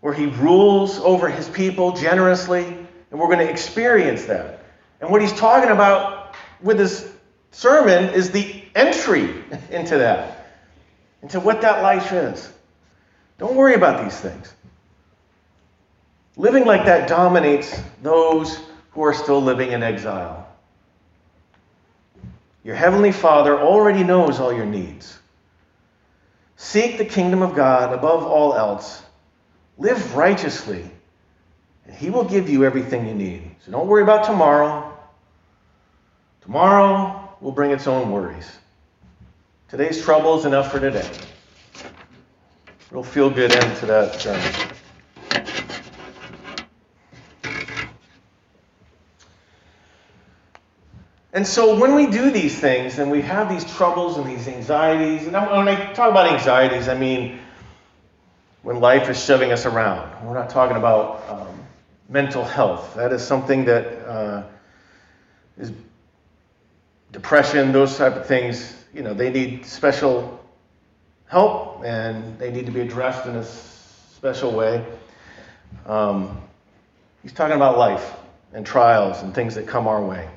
where 0.00 0.14
he 0.14 0.26
rules 0.26 0.98
over 0.98 1.28
his 1.28 1.48
people 1.48 1.92
generously, 1.92 2.64
and 3.10 3.18
we're 3.18 3.26
going 3.26 3.44
to 3.44 3.50
experience 3.50 4.24
that. 4.26 4.60
And 5.00 5.10
what 5.10 5.22
he's 5.22 5.32
talking 5.32 5.70
about 5.70 6.34
with 6.60 6.78
this 6.78 7.12
sermon 7.50 8.12
is 8.14 8.30
the 8.30 8.62
entry 8.74 9.44
into 9.70 9.98
that, 9.98 10.60
into 11.22 11.40
what 11.40 11.62
that 11.62 11.82
life 11.82 12.12
is. 12.12 12.52
Don't 13.38 13.54
worry 13.54 13.74
about 13.74 14.04
these 14.04 14.18
things. 14.18 14.52
Living 16.38 16.64
like 16.64 16.86
that 16.86 17.08
dominates 17.08 17.78
those 18.00 18.60
who 18.92 19.02
are 19.02 19.12
still 19.12 19.42
living 19.42 19.72
in 19.72 19.82
exile. 19.82 20.46
Your 22.62 22.76
Heavenly 22.76 23.12
Father 23.12 23.58
already 23.58 24.04
knows 24.04 24.38
all 24.38 24.52
your 24.52 24.66
needs. 24.66 25.18
Seek 26.56 26.96
the 26.96 27.04
kingdom 27.04 27.42
of 27.42 27.54
God 27.54 27.92
above 27.92 28.22
all 28.22 28.54
else. 28.54 29.02
Live 29.78 30.14
righteously 30.14 30.88
and 31.86 31.96
He 31.96 32.10
will 32.10 32.24
give 32.24 32.48
you 32.48 32.64
everything 32.64 33.08
you 33.08 33.14
need. 33.14 33.50
So 33.64 33.72
don't 33.72 33.88
worry 33.88 34.02
about 34.02 34.24
tomorrow. 34.24 34.96
Tomorrow 36.42 37.36
will 37.40 37.52
bring 37.52 37.72
its 37.72 37.86
own 37.86 38.12
worries. 38.12 38.48
Today's 39.68 40.02
trouble 40.02 40.38
is 40.38 40.44
enough 40.44 40.70
for 40.70 40.78
today. 40.78 41.08
Real 42.90 43.02
feel 43.02 43.28
good 43.28 43.52
end 43.52 43.76
to 43.78 43.86
that 43.86 44.20
sermon. 44.20 44.70
And 51.38 51.46
so 51.46 51.78
when 51.78 51.94
we 51.94 52.08
do 52.08 52.32
these 52.32 52.58
things 52.58 52.98
and 52.98 53.12
we 53.12 53.22
have 53.22 53.48
these 53.48 53.64
troubles 53.76 54.16
and 54.16 54.26
these 54.26 54.48
anxieties, 54.48 55.24
and 55.28 55.34
when 55.34 55.68
I 55.68 55.92
talk 55.92 56.10
about 56.10 56.32
anxieties, 56.32 56.88
I 56.88 56.98
mean 56.98 57.38
when 58.62 58.80
life 58.80 59.08
is 59.08 59.24
shoving 59.24 59.52
us 59.52 59.64
around. 59.64 60.26
We're 60.26 60.34
not 60.34 60.50
talking 60.50 60.76
about 60.76 61.22
um, 61.30 61.64
mental 62.08 62.42
health. 62.42 62.92
That 62.96 63.12
is 63.12 63.24
something 63.24 63.64
that 63.66 63.86
uh, 64.04 64.42
is 65.58 65.70
depression, 67.12 67.70
those 67.70 67.96
type 67.96 68.16
of 68.16 68.26
things. 68.26 68.74
You 68.92 69.02
know, 69.02 69.14
they 69.14 69.30
need 69.30 69.64
special 69.64 70.44
help 71.26 71.84
and 71.84 72.36
they 72.40 72.50
need 72.50 72.66
to 72.66 72.72
be 72.72 72.80
addressed 72.80 73.26
in 73.26 73.36
a 73.36 73.44
special 73.44 74.50
way. 74.50 74.84
Um, 75.86 76.42
he's 77.22 77.32
talking 77.32 77.54
about 77.54 77.78
life 77.78 78.12
and 78.52 78.66
trials 78.66 79.22
and 79.22 79.32
things 79.32 79.54
that 79.54 79.68
come 79.68 79.86
our 79.86 80.04
way. 80.04 80.28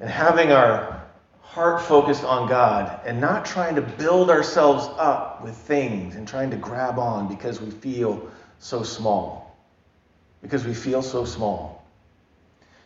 And 0.00 0.10
having 0.10 0.52
our 0.52 1.02
heart 1.40 1.82
focused 1.82 2.24
on 2.24 2.48
God 2.48 3.00
and 3.06 3.20
not 3.20 3.46
trying 3.46 3.76
to 3.76 3.82
build 3.82 4.30
ourselves 4.30 4.86
up 4.98 5.42
with 5.42 5.56
things 5.56 6.16
and 6.16 6.26
trying 6.26 6.50
to 6.50 6.56
grab 6.56 6.98
on 6.98 7.28
because 7.28 7.60
we 7.60 7.70
feel 7.70 8.30
so 8.58 8.82
small 8.82 9.44
because 10.44 10.66
we 10.66 10.74
feel 10.74 11.02
so 11.02 11.24
small. 11.24 11.82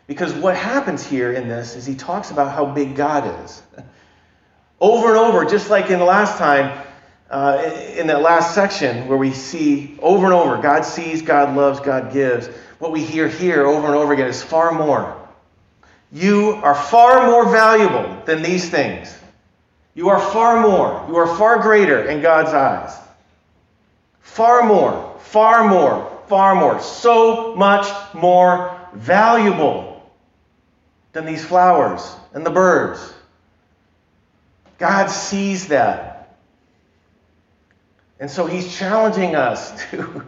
Because 0.06 0.32
what 0.32 0.56
happens 0.56 1.04
here 1.04 1.32
in 1.32 1.48
this 1.48 1.74
is 1.74 1.84
he 1.84 1.96
talks 1.96 2.30
about 2.30 2.54
how 2.54 2.64
big 2.64 2.94
God 2.94 3.44
is. 3.44 3.60
over 4.80 5.08
and 5.08 5.18
over, 5.18 5.44
just 5.44 5.68
like 5.68 5.90
in 5.90 5.98
the 5.98 6.04
last 6.04 6.38
time, 6.38 6.86
uh, 7.28 7.60
in 7.96 8.06
that 8.06 8.22
last 8.22 8.54
section 8.54 9.08
where 9.08 9.18
we 9.18 9.32
see 9.32 9.98
over 10.00 10.24
and 10.24 10.32
over 10.32 10.62
God 10.62 10.84
sees, 10.84 11.20
God 11.20 11.54
loves, 11.56 11.80
God 11.80 12.12
gives. 12.12 12.46
What 12.78 12.92
we 12.92 13.02
hear 13.02 13.28
here 13.28 13.66
over 13.66 13.88
and 13.88 13.96
over 13.96 14.12
again 14.12 14.28
is 14.28 14.40
far 14.40 14.72
more. 14.72 15.17
You 16.12 16.60
are 16.62 16.74
far 16.74 17.26
more 17.26 17.50
valuable 17.50 18.22
than 18.24 18.42
these 18.42 18.68
things. 18.70 19.14
You 19.94 20.08
are 20.08 20.20
far 20.20 20.60
more. 20.60 21.04
You 21.08 21.16
are 21.16 21.36
far 21.36 21.60
greater 21.60 22.08
in 22.08 22.22
God's 22.22 22.50
eyes. 22.50 22.96
Far 24.20 24.64
more, 24.64 25.16
far 25.20 25.68
more, 25.68 26.22
far 26.28 26.54
more, 26.54 26.80
so 26.80 27.54
much 27.56 27.86
more 28.14 28.78
valuable 28.94 30.08
than 31.12 31.26
these 31.26 31.44
flowers 31.44 32.14
and 32.32 32.46
the 32.46 32.50
birds. 32.50 33.12
God 34.78 35.08
sees 35.08 35.68
that. 35.68 36.36
And 38.20 38.30
so 38.30 38.46
he's 38.46 38.76
challenging 38.76 39.34
us 39.34 39.72
to 39.90 40.24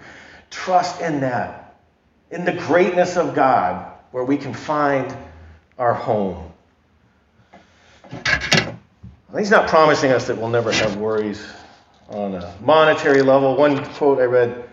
trust 0.50 1.00
in 1.00 1.20
that, 1.20 1.76
in 2.30 2.44
the 2.44 2.52
greatness 2.52 3.16
of 3.16 3.34
God, 3.34 3.86
where 4.10 4.24
we 4.24 4.36
can 4.36 4.52
find 4.52 5.14
our 5.80 5.94
home. 5.94 6.52
He's 9.36 9.50
not 9.50 9.68
promising 9.68 10.12
us 10.12 10.26
that 10.26 10.36
we'll 10.36 10.50
never 10.50 10.70
have 10.70 10.96
worries 10.96 11.42
on 12.10 12.34
a 12.34 12.54
monetary 12.60 13.22
level. 13.22 13.56
One 13.56 13.82
quote 13.94 14.18
I 14.18 14.24
read 14.24 14.68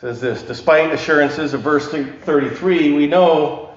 says 0.00 0.20
this 0.20 0.42
Despite 0.42 0.92
assurances 0.92 1.54
of 1.54 1.60
verse 1.60 1.88
33, 1.88 2.92
we 2.92 3.06
know 3.06 3.72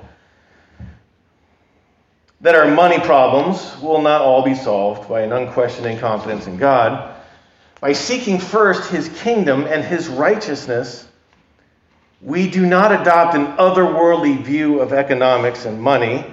that 2.41 2.55
our 2.55 2.71
money 2.71 2.97
problems 2.99 3.79
will 3.79 4.01
not 4.01 4.21
all 4.21 4.43
be 4.43 4.55
solved 4.55 5.07
by 5.07 5.21
an 5.21 5.31
unquestioning 5.31 5.99
confidence 5.99 6.47
in 6.47 6.57
God. 6.57 7.15
By 7.79 7.93
seeking 7.93 8.39
first 8.39 8.89
his 8.89 9.07
kingdom 9.21 9.65
and 9.65 9.83
his 9.83 10.07
righteousness, 10.07 11.07
we 12.21 12.49
do 12.49 12.65
not 12.65 12.91
adopt 12.91 13.35
an 13.35 13.45
otherworldly 13.57 14.41
view 14.41 14.79
of 14.79 14.93
economics 14.93 15.65
and 15.65 15.79
money. 15.79 16.25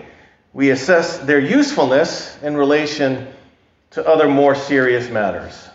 We 0.57 0.71
assess 0.71 1.19
their 1.19 1.39
usefulness 1.39 2.43
in 2.43 2.57
relation 2.57 3.29
to 3.91 4.09
other 4.09 4.27
more 4.27 4.55
serious 4.55 5.11
matters, 5.11 5.69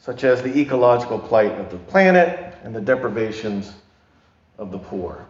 such 0.00 0.24
as 0.24 0.42
the 0.42 0.58
ecological 0.58 1.18
plight 1.18 1.52
of 1.52 1.70
the 1.70 1.78
planet 1.78 2.54
and 2.64 2.74
the 2.74 2.82
deprivations 2.82 3.72
of 4.58 4.72
the 4.72 4.78
poor. 4.78 5.24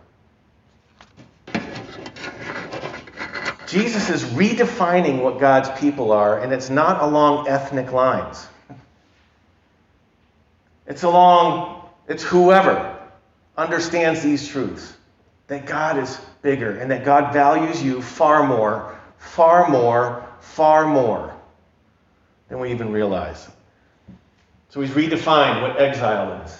Jesus 3.68 4.10
is 4.10 4.24
redefining 4.24 5.22
what 5.22 5.38
God's 5.38 5.70
people 5.78 6.10
are, 6.10 6.40
and 6.40 6.52
it's 6.52 6.68
not 6.68 7.00
along 7.00 7.46
ethnic 7.46 7.92
lines. 7.92 8.44
It's 10.88 11.04
along, 11.04 11.88
it's 12.08 12.24
whoever 12.24 12.98
understands 13.56 14.20
these 14.20 14.48
truths 14.48 14.96
that 15.52 15.66
God 15.66 15.98
is 15.98 16.18
bigger 16.40 16.78
and 16.78 16.90
that 16.90 17.04
God 17.04 17.34
values 17.34 17.82
you 17.82 18.00
far 18.00 18.46
more, 18.46 18.98
far 19.18 19.68
more, 19.68 20.26
far 20.40 20.86
more 20.86 21.36
than 22.48 22.58
we 22.58 22.70
even 22.70 22.90
realize. 22.90 23.50
So 24.70 24.80
he's 24.80 24.92
redefined 24.92 25.60
what 25.60 25.78
exile 25.78 26.42
is. 26.42 26.58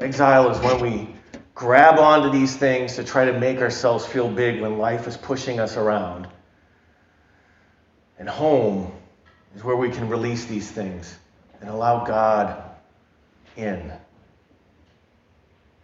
Exile 0.00 0.50
is 0.50 0.58
when 0.58 0.80
we 0.80 1.14
grab 1.54 2.00
onto 2.00 2.36
these 2.36 2.56
things 2.56 2.96
to 2.96 3.04
try 3.04 3.24
to 3.24 3.38
make 3.38 3.58
ourselves 3.58 4.04
feel 4.04 4.28
big 4.28 4.60
when 4.60 4.78
life 4.78 5.06
is 5.06 5.16
pushing 5.16 5.60
us 5.60 5.76
around. 5.76 6.26
And 8.18 8.28
home 8.28 8.90
is 9.54 9.62
where 9.62 9.76
we 9.76 9.90
can 9.90 10.08
release 10.08 10.44
these 10.46 10.68
things 10.68 11.16
and 11.60 11.70
allow 11.70 12.04
God 12.04 12.64
in. 13.56 13.92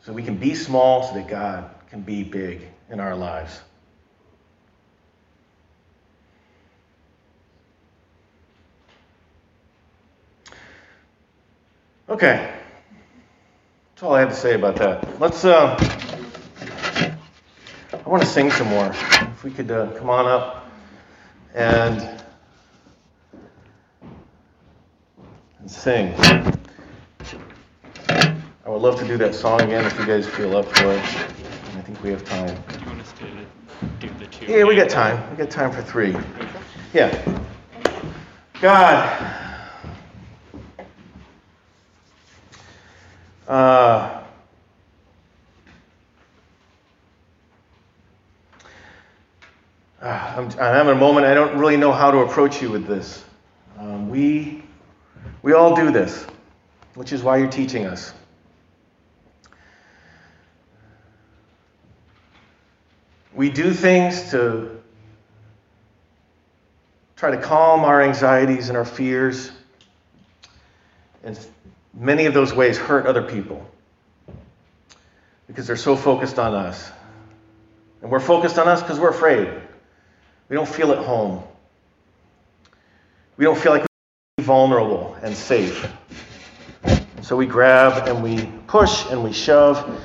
So 0.03 0.13
we 0.13 0.25
can 0.25 0.37
be 0.37 0.57
small 0.57 1.05
so 1.05 1.15
that 1.15 1.29
God 1.29 1.74
can 1.95 2.03
be 2.03 2.25
big 2.25 2.61
in 2.91 2.99
our 2.99 3.15
lives. 3.15 3.61
Okay. 12.09 12.53
That's 13.95 14.03
all 14.03 14.13
I 14.13 14.19
have 14.19 14.31
to 14.31 14.35
say 14.35 14.55
about 14.55 14.75
that. 14.75 15.21
Let's. 15.21 15.45
Uh, 15.45 15.77
I 17.93 18.09
want 18.09 18.25
to 18.25 18.29
sing 18.29 18.51
some 18.51 18.67
more. 18.67 18.87
If 18.89 19.45
we 19.45 19.53
could 19.53 19.71
uh, 19.71 19.93
come 19.93 20.11
on 20.11 20.27
up 20.27 20.69
and 21.55 22.01
and 25.61 25.71
sing. 25.71 26.13
I 28.09 28.37
would 28.67 28.83
love 28.83 28.99
to 28.99 29.07
do 29.07 29.17
that 29.19 29.37
song 29.37 29.61
again 29.61 29.85
if 29.85 29.97
you 29.97 30.07
guys 30.07 30.27
feel 30.27 30.57
up 30.57 30.67
for 30.77 30.93
it. 30.93 31.34
Think 31.95 32.05
we 32.05 32.11
have 32.11 32.25
time. 32.25 32.63
Do 32.73 32.81
you 32.81 32.87
want 32.87 33.01
us 33.03 33.13
to 33.13 33.25
do 34.01 34.13
the 34.19 34.27
two? 34.27 34.47
Yeah, 34.47 34.65
we 34.65 34.75
got 34.75 34.89
time. 34.89 35.31
We 35.31 35.37
got 35.37 35.49
time 35.49 35.71
for 35.71 35.81
three. 35.81 36.17
Yeah. 36.93 37.41
God. 38.61 39.61
Uh, 43.47 44.25
I'm, 50.03 50.47
I'm 50.47 50.51
having 50.57 50.97
a 50.97 50.99
moment. 50.99 51.27
I 51.27 51.35
don't 51.35 51.57
really 51.57 51.77
know 51.77 51.93
how 51.93 52.11
to 52.11 52.19
approach 52.19 52.61
you 52.61 52.73
with 52.73 52.89
this. 52.89 53.25
Um, 53.79 54.11
we, 54.11 54.65
we 55.43 55.53
all 55.53 55.77
do 55.77 55.93
this, 55.93 56.27
which 56.97 57.13
is 57.13 57.23
why 57.23 57.37
you're 57.37 57.49
teaching 57.49 57.87
us. 57.87 58.15
We 63.35 63.51
do 63.51 63.73
things 63.73 64.31
to 64.31 64.81
try 67.17 67.33
to 67.33 67.39
calm 67.39 67.81
our 67.81 68.01
anxieties 68.03 68.69
and 68.69 68.79
our 68.79 68.85
fears. 68.85 69.51
And 71.25 71.39
many 71.93 72.27
of 72.27 72.35
those 72.35 72.53
ways 72.55 72.79
hurt 72.79 73.07
other 73.07 73.23
people 73.23 73.69
because 75.47 75.67
they're 75.67 75.77
so 75.77 75.97
focused 75.97 76.39
on 76.39 76.55
us. 76.55 76.91
And 78.03 78.11
we're 78.11 78.21
focused 78.21 78.59
on 78.59 78.69
us 78.69 78.83
because 78.83 79.01
we're 79.01 79.11
afraid. 79.11 79.49
We 80.49 80.57
don't 80.57 80.69
feel 80.69 80.93
at 80.93 80.99
home. 80.99 81.43
We 83.37 83.45
don't 83.45 83.59
feel 83.59 83.73
like 83.73 83.87
we're 84.39 84.45
vulnerable 84.45 85.17
and 85.23 85.35
safe. 85.35 85.91
So 87.23 87.37
we 87.37 87.47
grab 87.47 88.07
and 88.07 88.23
we 88.23 88.47
push 88.67 89.07
and 89.11 89.25
we 89.25 89.33
shove. 89.33 90.01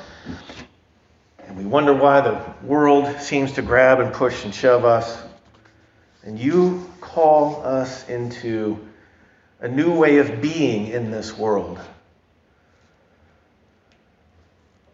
We 1.59 1.65
wonder 1.65 1.93
why 1.93 2.21
the 2.21 2.41
world 2.63 3.19
seems 3.19 3.51
to 3.53 3.61
grab 3.61 3.99
and 3.99 4.13
push 4.13 4.45
and 4.45 4.55
shove 4.55 4.85
us. 4.85 5.21
And 6.23 6.39
you 6.39 6.89
call 7.01 7.65
us 7.65 8.07
into 8.07 8.79
a 9.59 9.67
new 9.67 9.93
way 9.93 10.19
of 10.19 10.41
being 10.41 10.87
in 10.87 11.11
this 11.11 11.37
world 11.37 11.77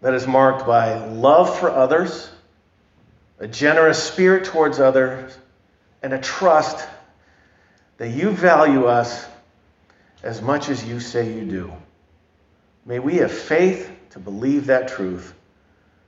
that 0.01 0.15
is 0.15 0.25
marked 0.25 0.65
by 0.65 1.06
love 1.06 1.56
for 1.60 1.69
others, 1.69 2.32
a 3.38 3.47
generous 3.47 4.01
spirit 4.01 4.45
towards 4.45 4.80
others, 4.80 5.38
and 6.01 6.13
a 6.13 6.19
trust 6.19 6.84
that 7.97 8.10
you 8.10 8.32
value 8.32 8.86
us 8.86 9.23
as 10.23 10.41
much 10.41 10.69
as 10.69 10.84
you 10.84 10.99
say 10.99 11.32
you 11.32 11.45
do. 11.45 11.73
May 12.88 12.97
we 12.97 13.17
have 13.17 13.32
faith 13.32 13.88
to 14.12 14.19
believe 14.19 14.65
that 14.65 14.88
truth. 14.88 15.35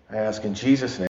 I 0.09 0.17
ask 0.17 0.45
in 0.45 0.53
Jesus' 0.53 0.99
name. 0.99 1.06